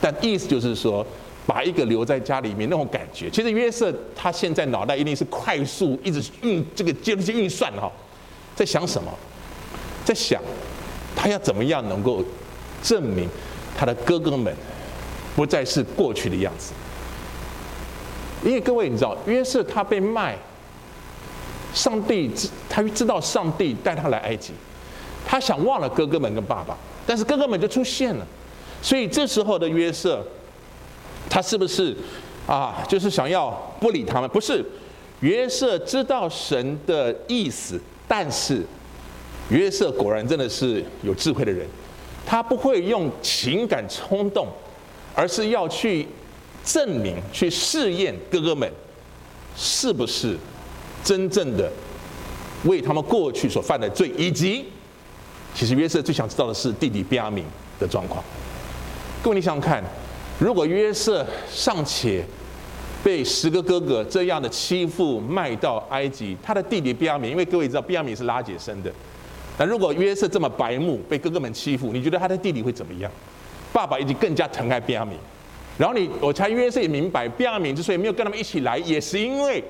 [0.00, 1.04] 但意思就是说，
[1.44, 3.28] 把一个留在家里面那种感觉。
[3.28, 7.90] 其实约瑟他现在脑袋一定是快速一直运这个接这些运算哈，
[8.54, 9.10] 在想什么？
[10.08, 10.40] 在想
[11.14, 12.24] 他要怎么样能够
[12.82, 13.28] 证明
[13.76, 14.54] 他的哥哥们。”
[15.36, 16.72] 不再是过去的样子，
[18.42, 20.36] 因为各位你知道，约瑟他被卖，
[21.72, 24.52] 上帝知他知道上帝带他来埃及，
[25.24, 28.26] 他想忘了哥哥们跟爸爸，但是哥哥们就出现了，
[28.82, 30.26] 所以这时候的约瑟，
[31.30, 31.96] 他是不是
[32.48, 32.84] 啊？
[32.88, 34.28] 就是想要不理他们？
[34.30, 34.64] 不是，
[35.20, 38.66] 约瑟知道神的意思，但是
[39.50, 41.66] 约瑟果然真的是有智慧的人，
[42.26, 44.46] 他不会用情感冲动。
[45.14, 46.06] 而是要去
[46.64, 48.70] 证明、去试验哥哥们
[49.56, 50.36] 是不是
[51.02, 51.68] 真正的
[52.66, 54.64] 为他们过去所犯的罪，以及
[55.56, 57.42] 其实约瑟最想知道的是弟弟便雅悯
[57.80, 58.22] 的状况。
[59.20, 59.82] 各位，你想想看，
[60.38, 62.24] 如果约瑟尚且
[63.02, 68.92] 被十个哥哥这样的欺负、卖到埃及，他的弟弟便雅悯，因为各位知道便雅悯是拉结生的，
[69.58, 73.10] 那如果约瑟这么白目，被哥哥们欺负，你觉得他的弟弟会怎么样？
[73.72, 75.10] 爸爸已经更加疼爱便雅悯，
[75.76, 79.62] 然后你，我猜约瑟也明白，便雅悯之所以没有跟他们一起来，也是因为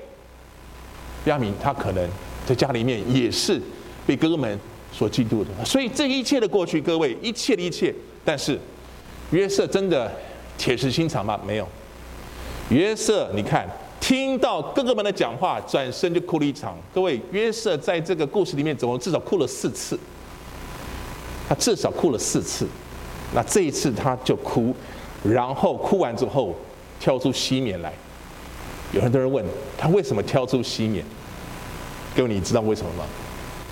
[1.25, 2.09] 便雅悯他可能
[2.45, 3.61] 在家里面也是
[4.07, 4.57] 被哥哥们
[4.91, 5.65] 所嫉妒的。
[5.65, 8.57] 所以这一切的过去，各位一切的一切，但是
[9.31, 10.11] 约瑟真的
[10.57, 11.39] 铁石心肠吗？
[11.45, 11.67] 没有。
[12.69, 13.67] 约瑟，你看，
[13.99, 16.77] 听到哥哥们的讲话，转身就哭了一场。
[16.93, 19.99] 各位，约瑟在这个故事里面，总共至少哭了四次，
[21.47, 22.67] 他至少哭了四次。
[23.33, 24.73] 那这一次他就哭，
[25.23, 26.55] 然后哭完之后
[26.99, 27.93] 挑出西缅来。
[28.91, 29.45] 有很多人问
[29.77, 31.05] 他为什么挑出西缅？
[32.15, 33.03] 各位你知道为什么吗？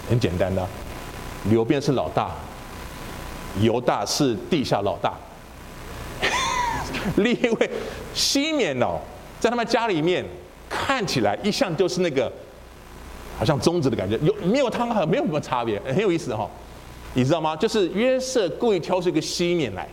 [0.08, 0.66] 很简单的，
[1.46, 2.32] 流便是老大，
[3.60, 5.14] 犹大是地下老大。
[7.18, 7.70] 另一位
[8.14, 9.00] 西缅哦，
[9.40, 10.26] 在他们家里面
[10.70, 12.32] 看起来一向就是那个
[13.38, 16.50] 好像中子的感觉，有没有汤和没有什么差别，很有意思哈、
[17.14, 17.56] 你知道吗？
[17.56, 19.88] 就是约瑟故意挑出一个西缅来，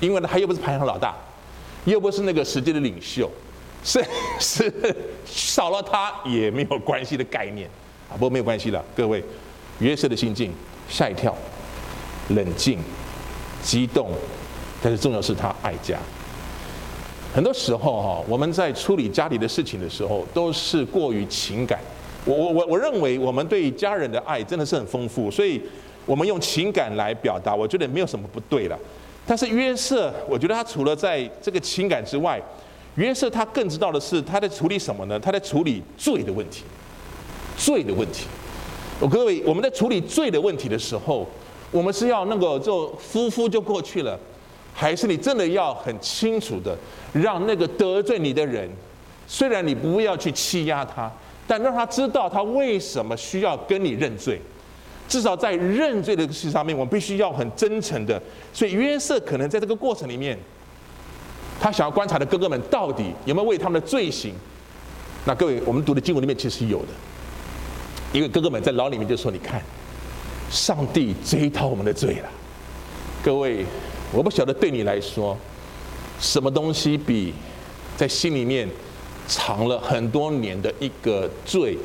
[0.00, 1.14] 因为呢，他又不是排行老大，
[1.84, 3.30] 又不是那个实际的领袖，
[3.84, 4.04] 是
[4.40, 7.68] 是少了他也没有关系的概念
[8.10, 8.12] 啊。
[8.14, 9.22] 不过没有关系了，各位，
[9.78, 10.52] 约瑟的心境
[10.88, 11.32] 吓一跳，
[12.30, 12.80] 冷静、
[13.62, 14.10] 激动，
[14.82, 15.96] 但是重要是他爱家。
[17.34, 21.80] 很多时候哈，我们在处理家里的事情的时候，都是过于情感。
[22.26, 25.60] 我我我我认为我们对家人的爱真的是很丰富，所以
[26.04, 28.78] 我们用情感来表达，我觉得没有什么不对了。
[29.26, 32.38] 但是约瑟，我觉得他除了在这个情感之外，
[32.96, 35.18] 约瑟他更知道的是他在处理什么呢？
[35.18, 36.64] 他在处理罪的问题，
[37.56, 38.26] 罪的问题。
[39.00, 41.26] 我各位，我们在处理罪的问题的时候，
[41.70, 44.18] 我们是要那个就呼呼就过去了，
[44.74, 46.76] 还是你真的要很清楚的
[47.12, 48.68] 让那个得罪你的人，
[49.26, 51.10] 虽然你不要去欺压他，
[51.46, 54.40] 但让他知道他为什么需要跟你认罪。
[55.08, 58.20] 至少在认罪的事情上面，我们必须要很真诚的。
[58.52, 60.38] 所以约瑟可能在这个过程里面，
[61.60, 64.34] 他想要观察的哥哥们到底有没有为他们的罪行。
[65.26, 66.88] 那各位，我们读的经文里面其实有的，
[68.12, 69.62] 因为哥哥们在牢里面就说：“你看，
[70.50, 72.28] 上帝追讨我们的罪了。”
[73.22, 73.66] 各位，
[74.12, 75.36] 我不晓得对你来说，
[76.20, 77.32] 什么东西比
[77.96, 78.68] 在心里面
[79.26, 81.76] 藏了很多年的一个罪。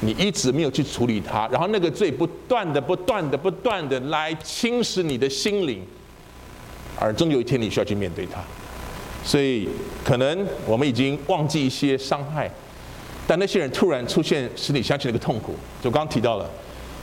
[0.00, 5.82] 你一直没有去处理它，然后那个罪不断的、不断的、不断的来侵蚀你的心灵，
[7.00, 8.38] 而终有一天你需要去面对它。
[9.24, 9.66] 所以，
[10.04, 12.50] 可能我们已经忘记一些伤害，
[13.26, 15.54] 但那些人突然出现，使你想起了一个痛苦。
[15.82, 16.50] 就刚刚提到了，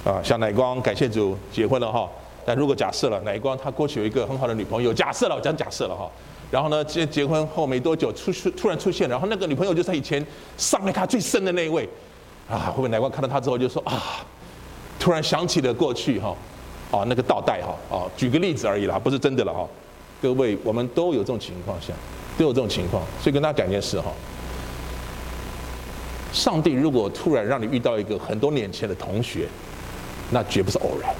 [0.05, 2.07] 啊，像奶光，感谢主结婚了哈。
[2.45, 6.09] 但如果假设了乃光他过去有一个很好的女朋友，假设了，我讲假设了哈。
[6.51, 10.23] 然后呢，结结婚后没多久出突然出现，然后那个女朋友就是他以前
[10.55, 11.89] 伤害他最深的那一位。
[12.49, 14.23] 啊，会不会乃光看到他之后就说啊，
[14.99, 16.35] 突然想起了过去哈，
[16.91, 19.67] 啊那个倒带哈，啊举个例子而已啦，不是真的了哈。
[20.21, 21.93] 各位，我们都有这种情况下，
[22.37, 24.11] 都有这种情况，所以跟大家讲件事哈。
[26.31, 29.47] 上帝如果突然让你遇到一个很多年前的同学，
[30.29, 31.15] 那绝不是偶然。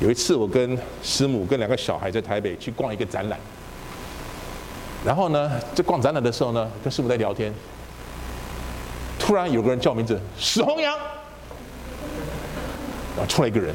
[0.00, 3.38] 有一次我跟师母跟两个小孩在台北去逛一个展览，
[5.04, 7.52] 然后呢，在逛展览的时候呢，跟师母在聊天。
[9.18, 10.94] 突然有个人叫名字史弘洋，
[13.18, 13.74] 啊，出来一个人，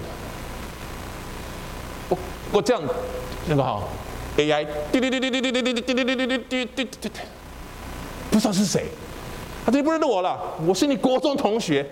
[2.10, 2.18] 我
[2.54, 2.82] 我这样
[3.48, 3.84] 那个哈
[4.38, 7.20] ，AI，滴滴滴滴滴滴滴滴滴滴滴滴滴滴滴滴，
[8.32, 8.86] 不知道是谁，
[9.66, 11.86] 他这就不认得我了，我是你国中同学，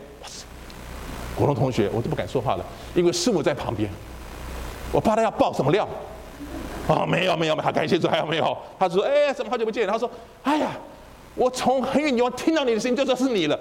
[1.36, 2.65] 国中同学，我都不敢说话了，
[2.96, 3.88] 因为师母在旁边，
[4.91, 5.88] 我怕他要爆什么料，
[6.88, 8.58] 哦，没有没有，他感谢主还有没有？
[8.80, 9.88] 他说，哎，怎么好久不见？
[9.88, 10.10] 他说，
[10.43, 10.67] 哎呀。
[11.34, 13.58] 我从很远地方听到你的声音，就知道是你了。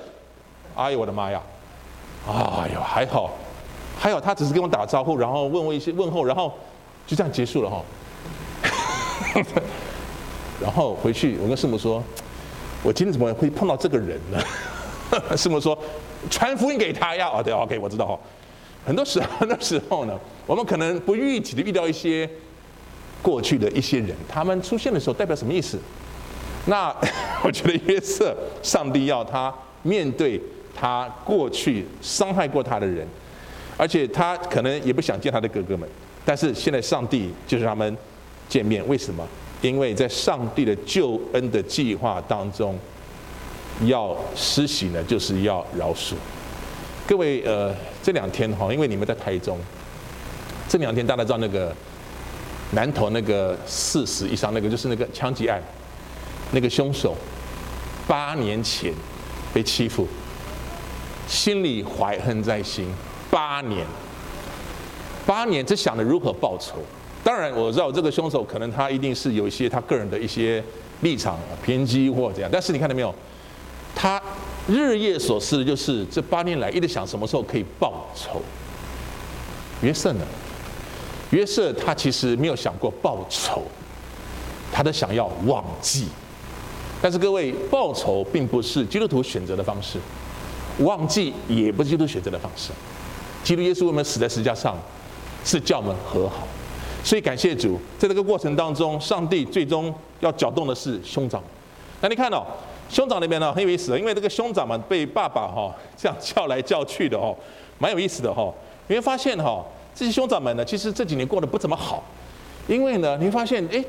[0.75, 1.40] 哎呦我的妈呀！
[2.27, 3.31] 哎呦还好，
[3.97, 6.53] 还好他只是跟我打招呼，然后问我一些问候，然后
[7.07, 7.81] 就这样结束了哈。
[10.61, 12.03] 然后回去我跟师母说，
[12.83, 14.38] 我今天怎么会碰到这个人呢？
[15.38, 15.79] 师母说，
[16.29, 17.31] 传福音给他呀。
[17.33, 18.19] 哦对，OK 我知道哈。
[18.87, 22.29] 很多时 候那时候呢，我们可能不预期的遇到一些
[23.23, 25.79] 过去的一些人，他们出现的时候代表什么意思？
[26.66, 26.95] 那
[27.45, 30.40] 我觉得约瑟，上帝要他面对
[30.75, 33.07] 他过去伤害过他的人，
[33.77, 35.88] 而且他可能也不想见他的哥哥们，
[36.25, 37.97] 但是现在上帝就是他们
[38.49, 39.27] 见面，为什么？
[39.62, 42.79] 因为在上帝的救恩的计划当中，
[43.85, 46.14] 要施行呢，就是要饶恕。
[47.11, 49.59] 各位，呃，这两天哈，因为你们在台中，
[50.68, 51.75] 这两天大家知道那个
[52.70, 55.61] 南投那个四十以上那个就是那个枪击案。
[56.53, 57.16] 那个凶手
[58.07, 58.94] 八年前
[59.53, 60.07] 被欺负，
[61.27, 62.87] 心里怀恨在心，
[63.29, 63.85] 八年，
[65.27, 66.77] 八年只想着如何报仇。
[67.25, 70.62] 当然我知道这个凶手可能他一定是有一些他个人的一些
[71.01, 73.12] 立场偏激或怎样，但是你看到没有，
[73.96, 74.23] 他
[74.68, 78.40] 日夜所思的就是这八年来一直想什么时候可以报仇。
[79.83, 80.25] 约瑟呢？
[81.31, 83.62] 约瑟他其实没有想过报仇，
[84.73, 86.09] 他都想要忘记。
[87.01, 89.99] 但是各位，报仇并不是基督徒选择的方式，
[90.81, 92.70] 忘记也不是基督徒选择的方式。
[93.43, 94.76] 基督耶稣为我们死在十字架上，
[95.45, 96.47] 是叫我们和好。
[97.03, 101.43] 所以感谢主，在这个过程当中，上帝最终要搅动的是兄长。
[102.03, 102.45] 那你看、哦、
[102.91, 107.34] 兄长那边呢很有意思，因为这个兄长们被爸爸哈、这样叫来叫去的哦，
[107.78, 108.53] 蛮有意思的哈、
[108.88, 109.64] 你会发现哈、
[109.95, 112.03] 这些兄长们呢，其实这几年过得不怎么好，
[112.68, 113.82] 因为呢，你会发现哎。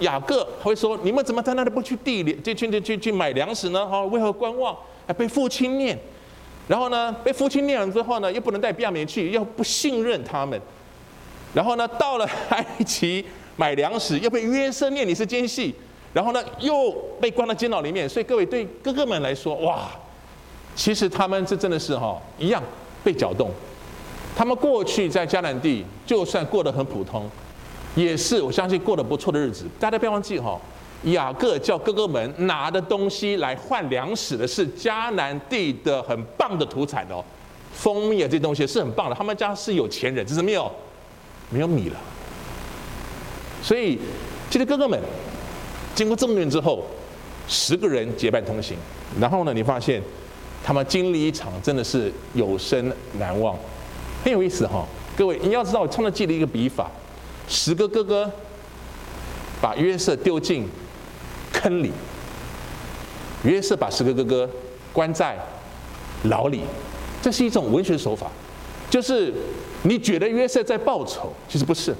[0.00, 3.86] 雅各会说：“你们怎么在那里不去地里，去去去去买粮食呢？
[3.86, 4.76] 哈，为何观望？
[5.06, 5.96] 还被父亲念，
[6.66, 10.60] 然后呢，被父亲念了之后呢，又不能带便雅悯去，又不信任他们。
[11.54, 13.24] 然后呢，到了埃及
[13.54, 15.72] 买粮食，又被约瑟念你是奸细，
[16.14, 18.08] 然后呢，又被关到监牢里面。
[18.08, 19.90] 所以各位对哥哥们来说，哇，
[20.74, 22.62] 其实他们这真的是哈一样
[23.02, 23.50] 被搅动，
[24.36, 27.28] 他们过去在迦南地，就算过得很普通，
[27.94, 29.66] 也是我相信过得不错的日子。
[29.78, 30.58] 大家不要忘记哈，
[31.02, 37.22] 雅各叫哥哥们拿的东西来换粮食的是迦南地的很棒的土产哦，
[37.72, 39.14] 蜂蜜啊这东西是很棒的。
[39.16, 40.70] 他们家是有钱人，只是没有
[41.50, 41.96] 没有米了。
[43.60, 43.98] 所以
[44.48, 45.00] 其实哥哥们
[45.94, 46.84] 经过这么多年之后，
[47.46, 48.76] 十个人结伴同行，
[49.20, 50.02] 然后呢，你发现
[50.64, 53.56] 他们经历一场真的是有生难忘。
[54.24, 54.86] 很有意思哈，
[55.16, 56.90] 各位，你要知道，我创造记的一个笔法，
[57.46, 58.30] 十个哥哥
[59.60, 60.66] 把约瑟丢进
[61.52, 61.92] 坑里，
[63.44, 64.50] 约瑟把十个哥哥
[64.92, 65.38] 关在
[66.24, 66.62] 牢里，
[67.20, 68.28] 这是一种文学手法，
[68.88, 69.32] 就是
[69.82, 71.94] 你觉得约瑟在报仇，其实不是，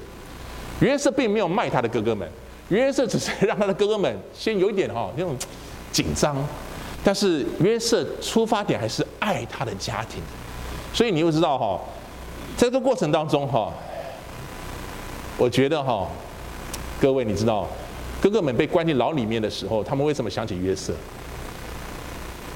[0.79, 2.27] 约瑟并没有卖他的哥哥们，
[2.69, 5.35] 约瑟只是让他的哥哥们先有一点哈 那种
[5.91, 6.35] 紧张，
[7.03, 10.21] 但是约瑟出发点还是爱他的家庭，
[10.93, 11.79] 所以你又知道哈。
[12.57, 13.71] 在这个过程当中，哈，
[15.37, 16.07] 我觉得哈，
[17.01, 17.67] 各位你知道，
[18.21, 20.93] 哥哥们被关进牢里面的时候，他们为什么想起约瑟？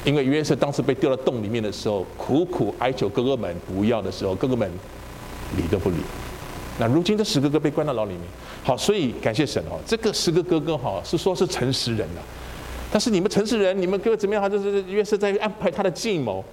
[0.05, 4.71] 因为约瑟当时被丢到洞里面的时候，苦苦哀求哥哥们不要的时候，哥哥们
[5.57, 5.97] 理都不理。
[6.79, 8.21] 那如今这十个哥哥被关到牢里面，
[8.63, 12.21] 好，所以感谢神哦，这个十个哥哥哈是说是诚实人呐，
[12.91, 14.41] 但是你们诚实人，你们各位怎么样？
[14.41, 16.43] 哈，就是约瑟在安排他的计谋。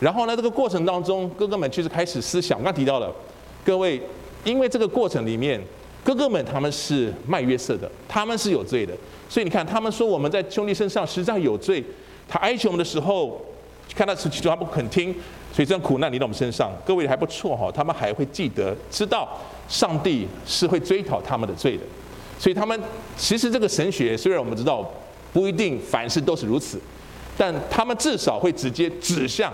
[0.00, 2.58] 然后呢，这个过程当中，哥哥们其实开始思想。
[2.58, 3.14] 我刚提到了，
[3.64, 4.00] 各位，
[4.44, 5.60] 因为这个过程里面，
[6.02, 8.94] 哥哥们他们是卖约瑟的，他们是有罪的。
[9.28, 11.84] 所以你看，他们说我们在兄弟身上实在有罪。
[12.26, 13.40] 他哀求我们的时候，
[13.94, 15.14] 看到是其中他不肯听，
[15.52, 16.72] 所以这样苦难临到我们身上。
[16.84, 19.28] 各位还不错哈，他们还会记得，知道
[19.70, 21.84] 上帝是会追讨他们的罪的。
[22.38, 22.78] 所以他们
[23.16, 24.86] 其实这个神学，虽然我们知道
[25.32, 26.78] 不一定凡事都是如此，
[27.38, 29.50] 但他们至少会直接指向。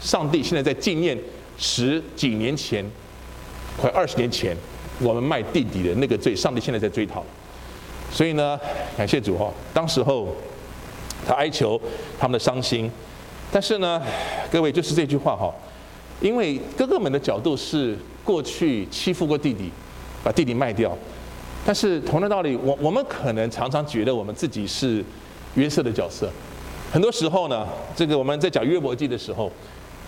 [0.00, 1.16] 上帝现在在纪念
[1.56, 2.84] 十几年前，
[3.80, 4.56] 快二十年前，
[4.98, 7.24] 我们卖弟弟的那个罪，上帝现在在追讨。
[8.10, 8.58] 所以呢，
[8.96, 10.34] 感谢主哈，当时候
[11.24, 11.80] 他哀求
[12.18, 12.90] 他们的伤心，
[13.52, 14.02] 但是呢，
[14.50, 15.54] 各位就是这句话哈，
[16.22, 19.70] 因为哥哥们的角度是过去欺负过弟弟，
[20.24, 20.96] 把弟弟卖掉，
[21.66, 25.04] 但是同样的道理，我我们可能常常觉得我们自己是
[25.56, 26.30] 约瑟的角色，
[26.90, 29.50] 很多时候呢，这个我们在讲约伯记的时候。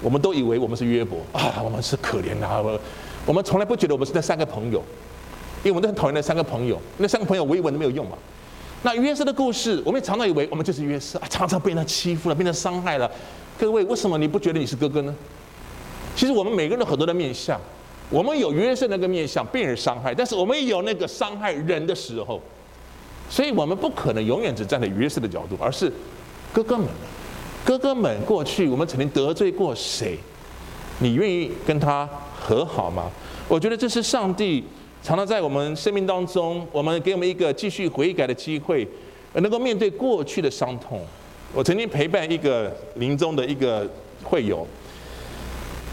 [0.02, 2.62] 我们都以为我们是约伯啊，我们是可怜的。
[2.62, 2.78] 我
[3.24, 4.82] 我们从来不觉得我们是那三个朋友，
[5.62, 6.78] 因为我们都很讨厌那三个朋友。
[6.98, 8.18] 那三个朋友维稳都没有用嘛。
[8.82, 13.10] 那约瑟的故事，我们也常常以为我们就是约瑟啊，常常被人欺负了，被人伤害了。
[13.56, 15.14] 各位，为什么你不觉得你是哥哥呢？
[16.14, 17.60] 其实我们每个人都很多的面相，
[18.10, 22.40] 我们有约瑟那个面相，被人伤害，但是我们也有那个伤害人的时候。
[23.30, 25.90] 所以我们不可能永远只站在约瑟的角度，而是
[26.52, 26.86] 哥哥们。
[27.64, 30.18] 哥哥们，过去我们曾经得罪过谁？
[30.98, 32.06] 你愿意跟他
[32.38, 33.10] 和好吗？
[33.48, 34.62] 我觉得这是上帝
[35.02, 38.86] 常常在我们生命当中，我们给我们一个继续悔改的机会，
[39.32, 41.00] 能够面对过去的伤痛。
[41.54, 43.88] 我曾经陪伴一个临终的一个
[44.22, 44.66] 会友，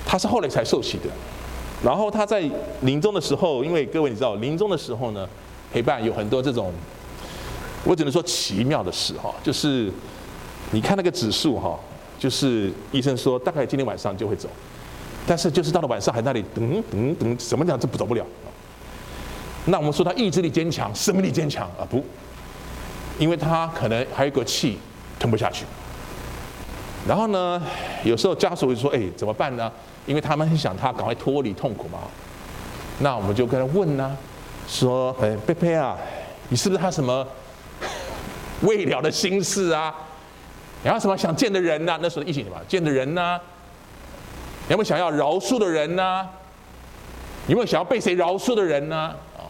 [0.06, 1.10] 他是后来才受洗的。
[1.84, 2.50] 然后他在
[2.82, 5.28] 临终的时候，因为各位你知道，临终的时候呢，
[5.72, 6.72] 陪伴有很多这种，
[7.84, 9.92] 我只能说奇妙的事哈，就是。
[10.74, 11.78] 你看那个指数哈，
[12.18, 14.48] 就是医生说大概今天晚上就会走，
[15.28, 18.26] 但是就是到了晚上还那里等等等，怎么讲都走不了。
[19.66, 22.02] 那我们说他意志力坚强，生命力坚强啊不，
[23.20, 24.78] 因为他可能还有一个气
[25.20, 25.66] 吞不下去。
[27.08, 27.62] 然后呢，
[28.04, 29.72] 有时候家属会说：“哎，怎么办呢？”
[30.06, 32.00] 因为他们很想他赶快脱离痛苦嘛。
[33.00, 34.16] 那我们就跟他问呢，
[34.68, 35.98] 说：“哎，贝贝啊，
[36.50, 37.26] 你是不是他什么
[38.62, 39.94] 未了的心事啊？”
[40.84, 43.40] 然后什么想见的人呢、那时候的疫情什么见的人呢、
[44.70, 46.28] 有没有想要饶恕的人呢、
[47.48, 49.46] 有没有想要被谁饶恕的人呢、啊？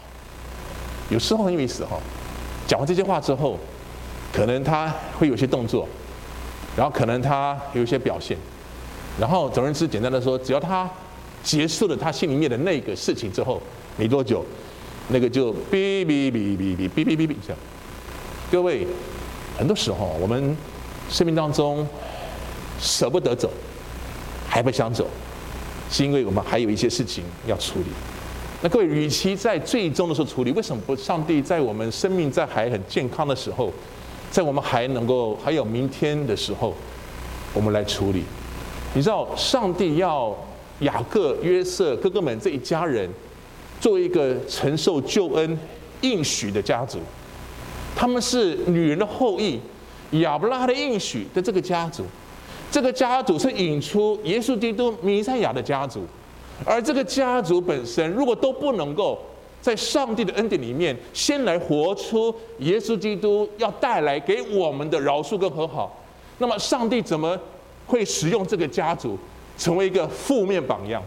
[1.10, 1.98] 有时候很有意思哈。
[2.66, 3.58] 讲完这些话之后，
[4.32, 5.86] 可能他会有些动作，
[6.76, 8.36] 然后可能他有一些表现，
[9.18, 10.88] 然后总而言之，简单的说，只要他
[11.42, 13.60] 结束了他心里面的那个事情之后，
[13.96, 14.44] 没多久，
[15.08, 17.58] 那个就哔哔哔哔哔哔哔哔哔这样。
[18.50, 18.86] 各位，
[19.58, 20.56] 很多时候我们。
[21.10, 21.86] 生命当中
[22.80, 23.50] 舍不得走，
[24.48, 25.06] 还不想走，
[25.90, 27.86] 是因为我们还有一些事情要处理。
[28.62, 33.70] 那各位，与其在最终的时候处理，为什么不上帝在我们生命在还很健康的时候，
[34.32, 36.74] 在我们还能够还有明天的时候，
[37.52, 38.24] 我们来处理？
[38.94, 40.34] 你知道，上帝要
[40.80, 43.06] 雅各、约瑟哥哥们这一家人，
[43.78, 45.58] 作为一个承受救恩
[46.00, 46.98] 应许的家族，
[47.94, 49.60] 他们是女人的后裔。
[50.20, 52.04] 亚伯拉罕的应许的这个家族，
[52.70, 56.06] 这个家族是引出耶稣基督弥赛亚的家族，
[56.66, 59.18] 而这个家族本身如果都不能够
[59.62, 66.04] 在上帝的恩典里面先来活出耶稣基督要带来给我们的饶恕跟和好，
[66.38, 67.38] 那么上帝怎么
[67.86, 69.16] 会使用这个家族
[69.56, 71.00] 成为一个负面榜样？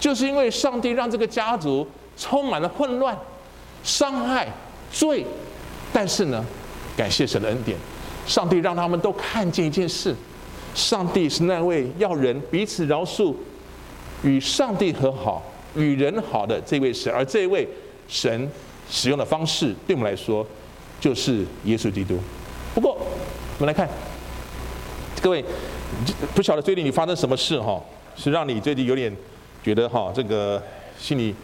[0.00, 1.86] 就是因为上帝让这个家族
[2.16, 3.16] 充满了混乱、
[3.84, 4.48] 伤害、
[4.90, 5.24] 罪，
[5.92, 6.44] 但是呢，
[6.96, 7.76] 感谢神的恩典，
[8.26, 10.14] 上帝让他们都看见一件事：
[10.74, 13.34] 上帝是那位要人彼此饶恕、
[14.24, 15.42] 与上帝和好、
[15.76, 17.68] 与人好的这位神，而这位
[18.08, 18.50] 神
[18.88, 20.46] 使用的方式，对我们来说
[21.00, 22.18] 就是耶稣基督。
[22.74, 22.96] 不过，
[23.58, 23.88] 我们来看，
[25.20, 25.44] 各位，
[26.34, 27.80] 不晓得最近你发生什么事哈，
[28.16, 29.14] 是让你最近有点
[29.62, 30.62] 觉得哈这个
[30.98, 31.34] 心里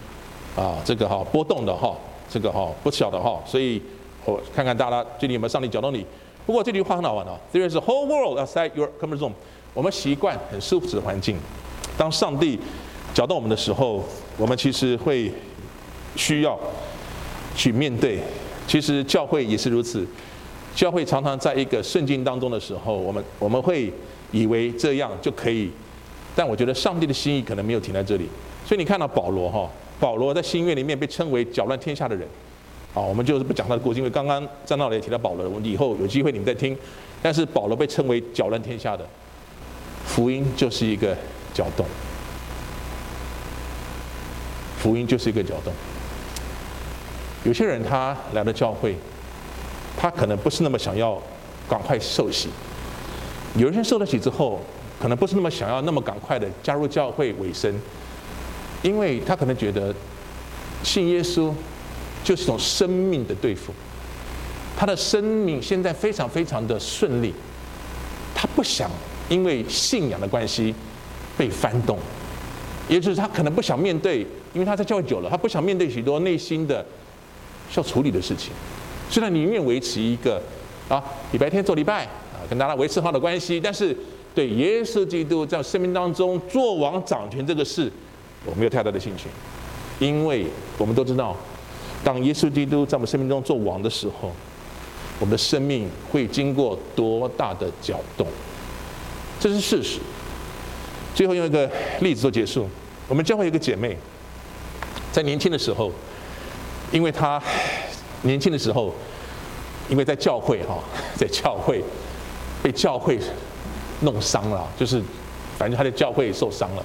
[0.57, 1.97] 啊这个哈波动的哈，
[2.29, 3.81] 这个哈不晓得哈，所以。
[4.25, 6.05] 我看看大家最近有没有上帝搅动你？
[6.45, 7.39] 不过这句话很好玩哦。
[7.51, 9.33] There is a whole world outside your comfort zone。
[9.73, 11.39] 我们习惯很舒服的环境，
[11.97, 12.59] 当上帝
[13.15, 14.05] 搅动我们的时候，
[14.37, 15.33] 我们其实会
[16.17, 16.59] 需要
[17.55, 18.21] 去面对。
[18.67, 20.07] 其实教会也是如此，
[20.75, 23.93] 教会常常在一个顺境当中的时候，我们我们会
[24.31, 25.71] 以为这样就可以，
[26.37, 28.29] 但我觉得上帝的心意可能没有停在这里。
[28.67, 32.29] 所以你看到保罗哈，保罗在新约里面被称为搅乱天下的人。
[32.95, 36.77] 啊，我们就是不讲他的故事，因为刚刚张道也提到保罗，我们以后有机会你们再听。
[37.23, 39.07] 但是保罗被称为搅乱天下的
[40.05, 41.17] 福音，就是一个
[41.55, 41.87] 搅动。
[44.79, 45.73] 福音就是一个搅动。
[47.45, 48.97] 有些人他来了教会，
[49.97, 51.21] 他可能不是那么想要
[51.69, 52.49] 赶快受洗；
[53.57, 54.61] 有些人受了洗之后，
[55.01, 57.75] 可能不是那么想要那么赶快的加入教会委身，
[58.83, 59.95] 因为他可能觉得
[60.83, 61.53] 信耶稣。
[62.25, 63.73] 就是一种生命的对付，
[64.77, 67.33] 他的生命现在非常非常的顺利，
[68.35, 68.91] 他不想
[69.31, 70.75] 因为信仰的关系
[71.39, 71.97] 被翻动，
[72.87, 76.85] 也就是他可能不想面对，因为他在教会久了，他不想面对许多内心的
[77.71, 78.53] 需要处理的事情，
[79.11, 80.43] 虽然宁愿维持一个
[80.89, 81.03] 啊
[81.33, 83.97] 礼拜天做礼拜啊跟大家维持好的关系，但是
[84.35, 87.91] 对耶稣基督在生命当中做王掌权这个事，
[88.45, 89.29] 我没有太大的兴趣，
[89.99, 90.47] 因为
[90.77, 91.37] 我们都知道。
[92.05, 94.31] 当耶稣基督在我们生命中做王的时候，
[95.19, 98.25] 我们的生命会经过多大的搅动？
[99.41, 99.99] 这是事实。
[101.13, 101.69] 最后用一个
[102.01, 102.69] 例子做结束。
[103.09, 103.99] 我们教会一个姐妹，
[105.11, 105.91] 在年轻的时候，
[106.91, 107.43] 因为他
[108.23, 108.95] 年轻的时候，
[109.89, 110.79] 因为在教会哈，
[111.17, 111.83] 在教会
[112.63, 113.19] 被教会
[114.01, 115.03] 弄伤了，就是
[115.57, 116.83] 反正他在教会受伤了，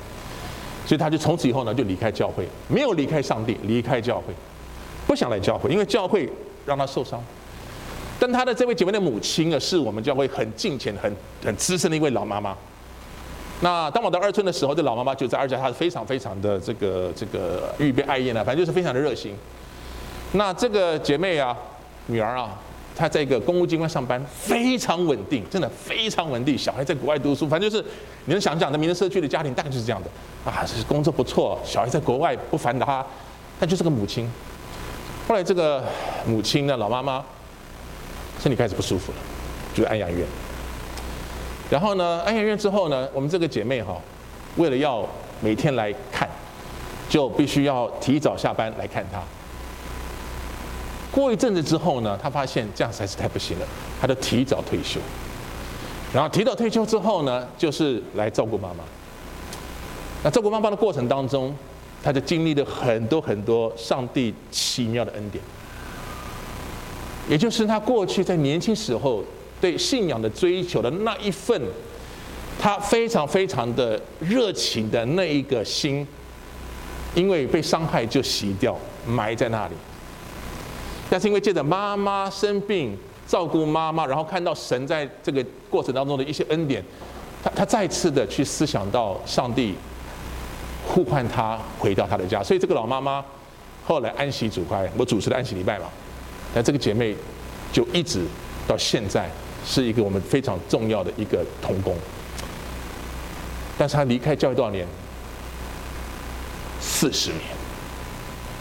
[0.85, 4.33] 所以他就从此以后呢就离开教会，没有离开上帝，离开教会。
[5.05, 6.29] 不想来教会，因为教会
[6.65, 7.21] 让他受伤。
[8.19, 12.55] 但他的这位姐妹的母亲呢，是我们教会很敬虔、很很资深的一位老妈妈。
[13.59, 19.35] 那当我到二村的时候，这老妈妈就在二家，她是非常非常的这个这个预备爱宴啊，反正就是非常的热心。
[20.33, 21.55] 那这个姐妹啊，
[22.07, 22.59] 女儿啊，
[22.95, 26.57] 她在一个公务机关上班，非常稳定，真的非常稳定。
[26.57, 27.83] 小孩在国外读书，反正就是
[28.25, 30.09] 你能想象的，民生社区的家庭大概就是这样的
[30.49, 33.05] 啊，是工作不错，小孩在国外不烦她，
[33.59, 34.27] 但就是个母亲。
[35.27, 35.83] 后来这个
[36.25, 37.23] 母亲呢，老妈妈
[38.41, 39.17] 身体开始不舒服了，
[39.73, 40.25] 就安养院。
[41.69, 43.95] 然后呢，安养院之后呢，我们这个姐妹哈，
[44.57, 45.07] 为了要
[45.41, 46.27] 每天来看，
[47.07, 49.21] 就必须要提早下班来看她。
[51.13, 53.67] 过一阵子之后呢，他发现这样实在是太不行了，
[54.01, 54.99] 他就提早退休。
[56.11, 58.83] 然后提早退休之后呢，就是来照顾妈妈。
[60.23, 61.55] 那照顾妈妈的过程当中，
[62.01, 65.43] 他就经历了很多很多上帝奇妙的恩典，
[67.29, 69.23] 也就是他过去在年轻时候
[69.61, 71.61] 对信仰的追求的那一份，
[72.59, 76.07] 他非常非常的热情的那一个心，
[77.13, 78.75] 因为被伤害就洗掉，
[79.07, 79.73] 埋在那里。
[81.09, 82.97] 但是因为借着妈妈生病
[83.27, 86.83] 照顾妈妈，然后看到神在这个过程当中的一些恩典，
[87.43, 89.75] 他他再次的去思想到上帝。
[90.85, 93.23] 呼唤他回到他的家，所以这个老妈妈
[93.85, 95.85] 后来安息主怀，我主持的安息礼拜嘛，
[96.53, 97.15] 那这个姐妹
[97.71, 98.25] 就一直
[98.67, 99.29] 到现在
[99.65, 101.95] 是一个我们非常重要的一个同工。
[103.77, 104.85] 但是她离开教会多少年？
[106.81, 107.41] 四十年。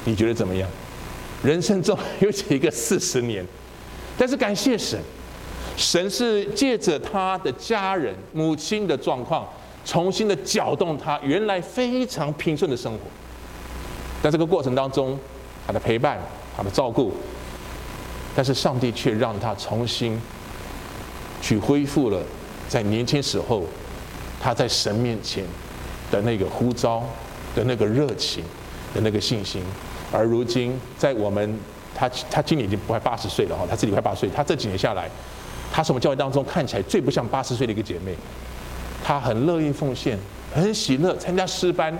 [0.04, 0.70] 你觉得怎么样？
[1.42, 3.44] 人生中有几个四十年？
[4.16, 5.00] 但是感谢神，
[5.76, 9.48] 神是借着他的家人母亲的状况。
[9.84, 13.00] 重新的搅动他原来非常平顺的生活，
[14.22, 15.18] 在这个过程当中，
[15.66, 16.20] 他的陪伴，
[16.56, 17.12] 他的照顾，
[18.32, 20.16] 但是上帝却让他重新
[21.40, 22.22] 去恢复了
[22.68, 23.64] 在年轻时候
[24.40, 25.44] 他在神面前
[26.12, 27.02] 的那个呼召，
[27.56, 28.44] 的那个热情
[28.94, 29.64] 的那个信心。
[30.12, 31.58] 而如今，在我们
[31.94, 35.08] 他他今年已经快八十岁了哈，他自己快八十岁，他这几年下来，
[35.72, 38.14] 他是我们教会当中看起来最不像八十岁的一个姐妹。
[39.04, 40.16] 她很乐意奉献，
[40.54, 41.92] 很喜乐参加诗班。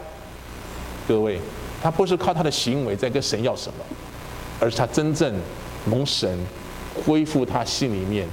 [1.08, 1.40] 各位，
[1.82, 3.84] 她不是靠她的行为在跟神要什么，
[4.60, 5.34] 而是她真正
[5.84, 6.38] 蒙神
[7.04, 8.28] 恢复她心里面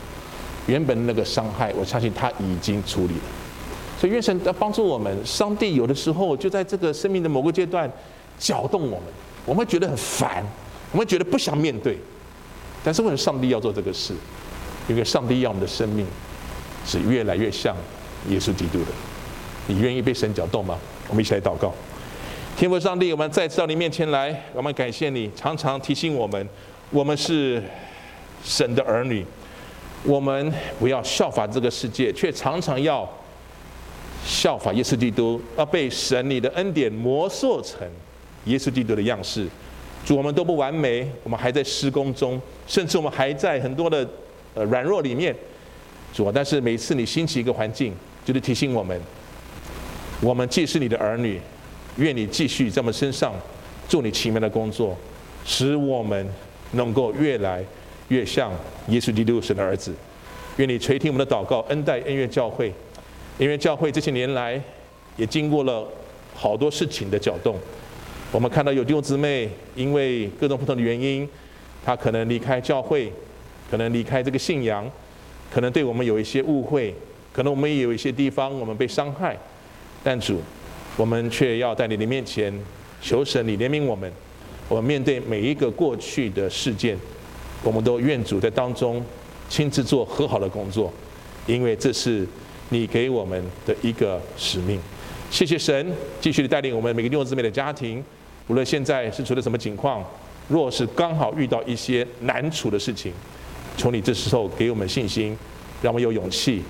[0.68, 1.74] 原本那个伤害。
[1.76, 3.22] 我相信她已经处理了。
[4.00, 5.26] 所以愿神要帮助我们。
[5.26, 7.92] 上帝有的时候就在这个生命的某个阶段
[8.38, 9.06] 搅动我们，
[9.50, 10.46] 我们觉得很烦，
[10.92, 11.98] 我们觉得不想面对。
[12.84, 14.14] 但是为什么上帝要做这个事？
[14.88, 16.06] 因为上帝要我们的生命
[16.86, 17.76] 是越来越像。
[18.28, 18.92] 耶稣基督的，
[19.68, 20.78] 你愿意被神搅动吗？
[21.08, 21.74] 我们一起来祷告。
[22.58, 26.50] 天父上帝，我们再次到你面前来，我们感谢你，常常提醒我们，
[26.92, 27.64] 我们是
[28.44, 29.26] 神的儿女，
[30.04, 33.10] 我们不要效法这个世界，却常常要
[34.26, 37.88] 效法耶稣基督，要被神你的恩典磨塑成
[38.46, 39.48] 耶稣基督的样式。
[40.06, 44.08] 主，我们都不完美，我们还在施工中，甚至我们还在很多的
[44.54, 45.36] 呃软弱里面。
[46.14, 47.94] 主，但是每次你兴起一个环境，
[48.26, 49.00] 就是提醒我们，
[50.22, 51.40] 我们既是你的儿女，
[51.98, 53.34] 愿你继续在我们身上
[53.88, 54.98] 做你奇妙的工作，
[55.46, 56.28] 使我们
[56.72, 57.64] 能够越来
[58.08, 58.52] 越像
[58.88, 59.94] 耶稣基督神的儿子。
[60.58, 62.74] 愿你垂听我们的祷告，恩待恩怨教会。
[63.38, 64.62] 恩愿教会这些年来
[65.16, 65.88] 也经过了
[66.34, 67.56] 好多事情的搅动，
[68.32, 71.28] 我们看到有弟兄姊妹因为各种不同的原因，
[71.84, 73.12] 他可能离开教会，
[73.72, 74.90] 可能离开这个信仰，
[75.52, 76.94] 可能对我们有一些误会。
[77.32, 79.38] 可能我们也有一些地方我们被伤害，
[80.04, 80.42] 但主，
[80.98, 82.54] 我们却要在你的面前
[83.02, 84.12] 求神，你怜悯我们。
[84.68, 86.96] 我们面对每一个过去的事件，
[87.64, 89.04] 我们都愿主在当中
[89.48, 90.94] 亲自做和好的工作，
[91.48, 92.28] 因为这是
[92.70, 94.80] 你给我们的一个使命。
[95.32, 98.04] 谢谢神，继续的带领我们每个弟兄姊妹的家庭，
[98.50, 100.04] 无论现在是处在什么情况，
[100.50, 103.14] 若是刚好遇到一些难处的事情，
[103.78, 105.38] 求你这时候给我们信心，
[105.82, 106.62] 让我们有勇气。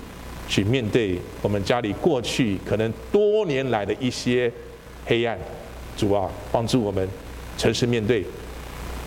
[0.46, 4.52] 去面对我们家里过去可能多年来的一些
[5.06, 5.38] 黑暗，
[5.96, 7.08] 主啊，帮助我们
[7.56, 8.24] 诚实面对，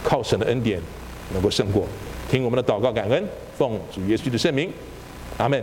[0.05, 0.79] 靠神的恩典
[1.33, 1.85] 能够胜过。
[2.31, 3.21] 听我们的祷告感恩，
[3.57, 4.71] 奉主耶稣的圣名，
[5.37, 5.61] 阿门。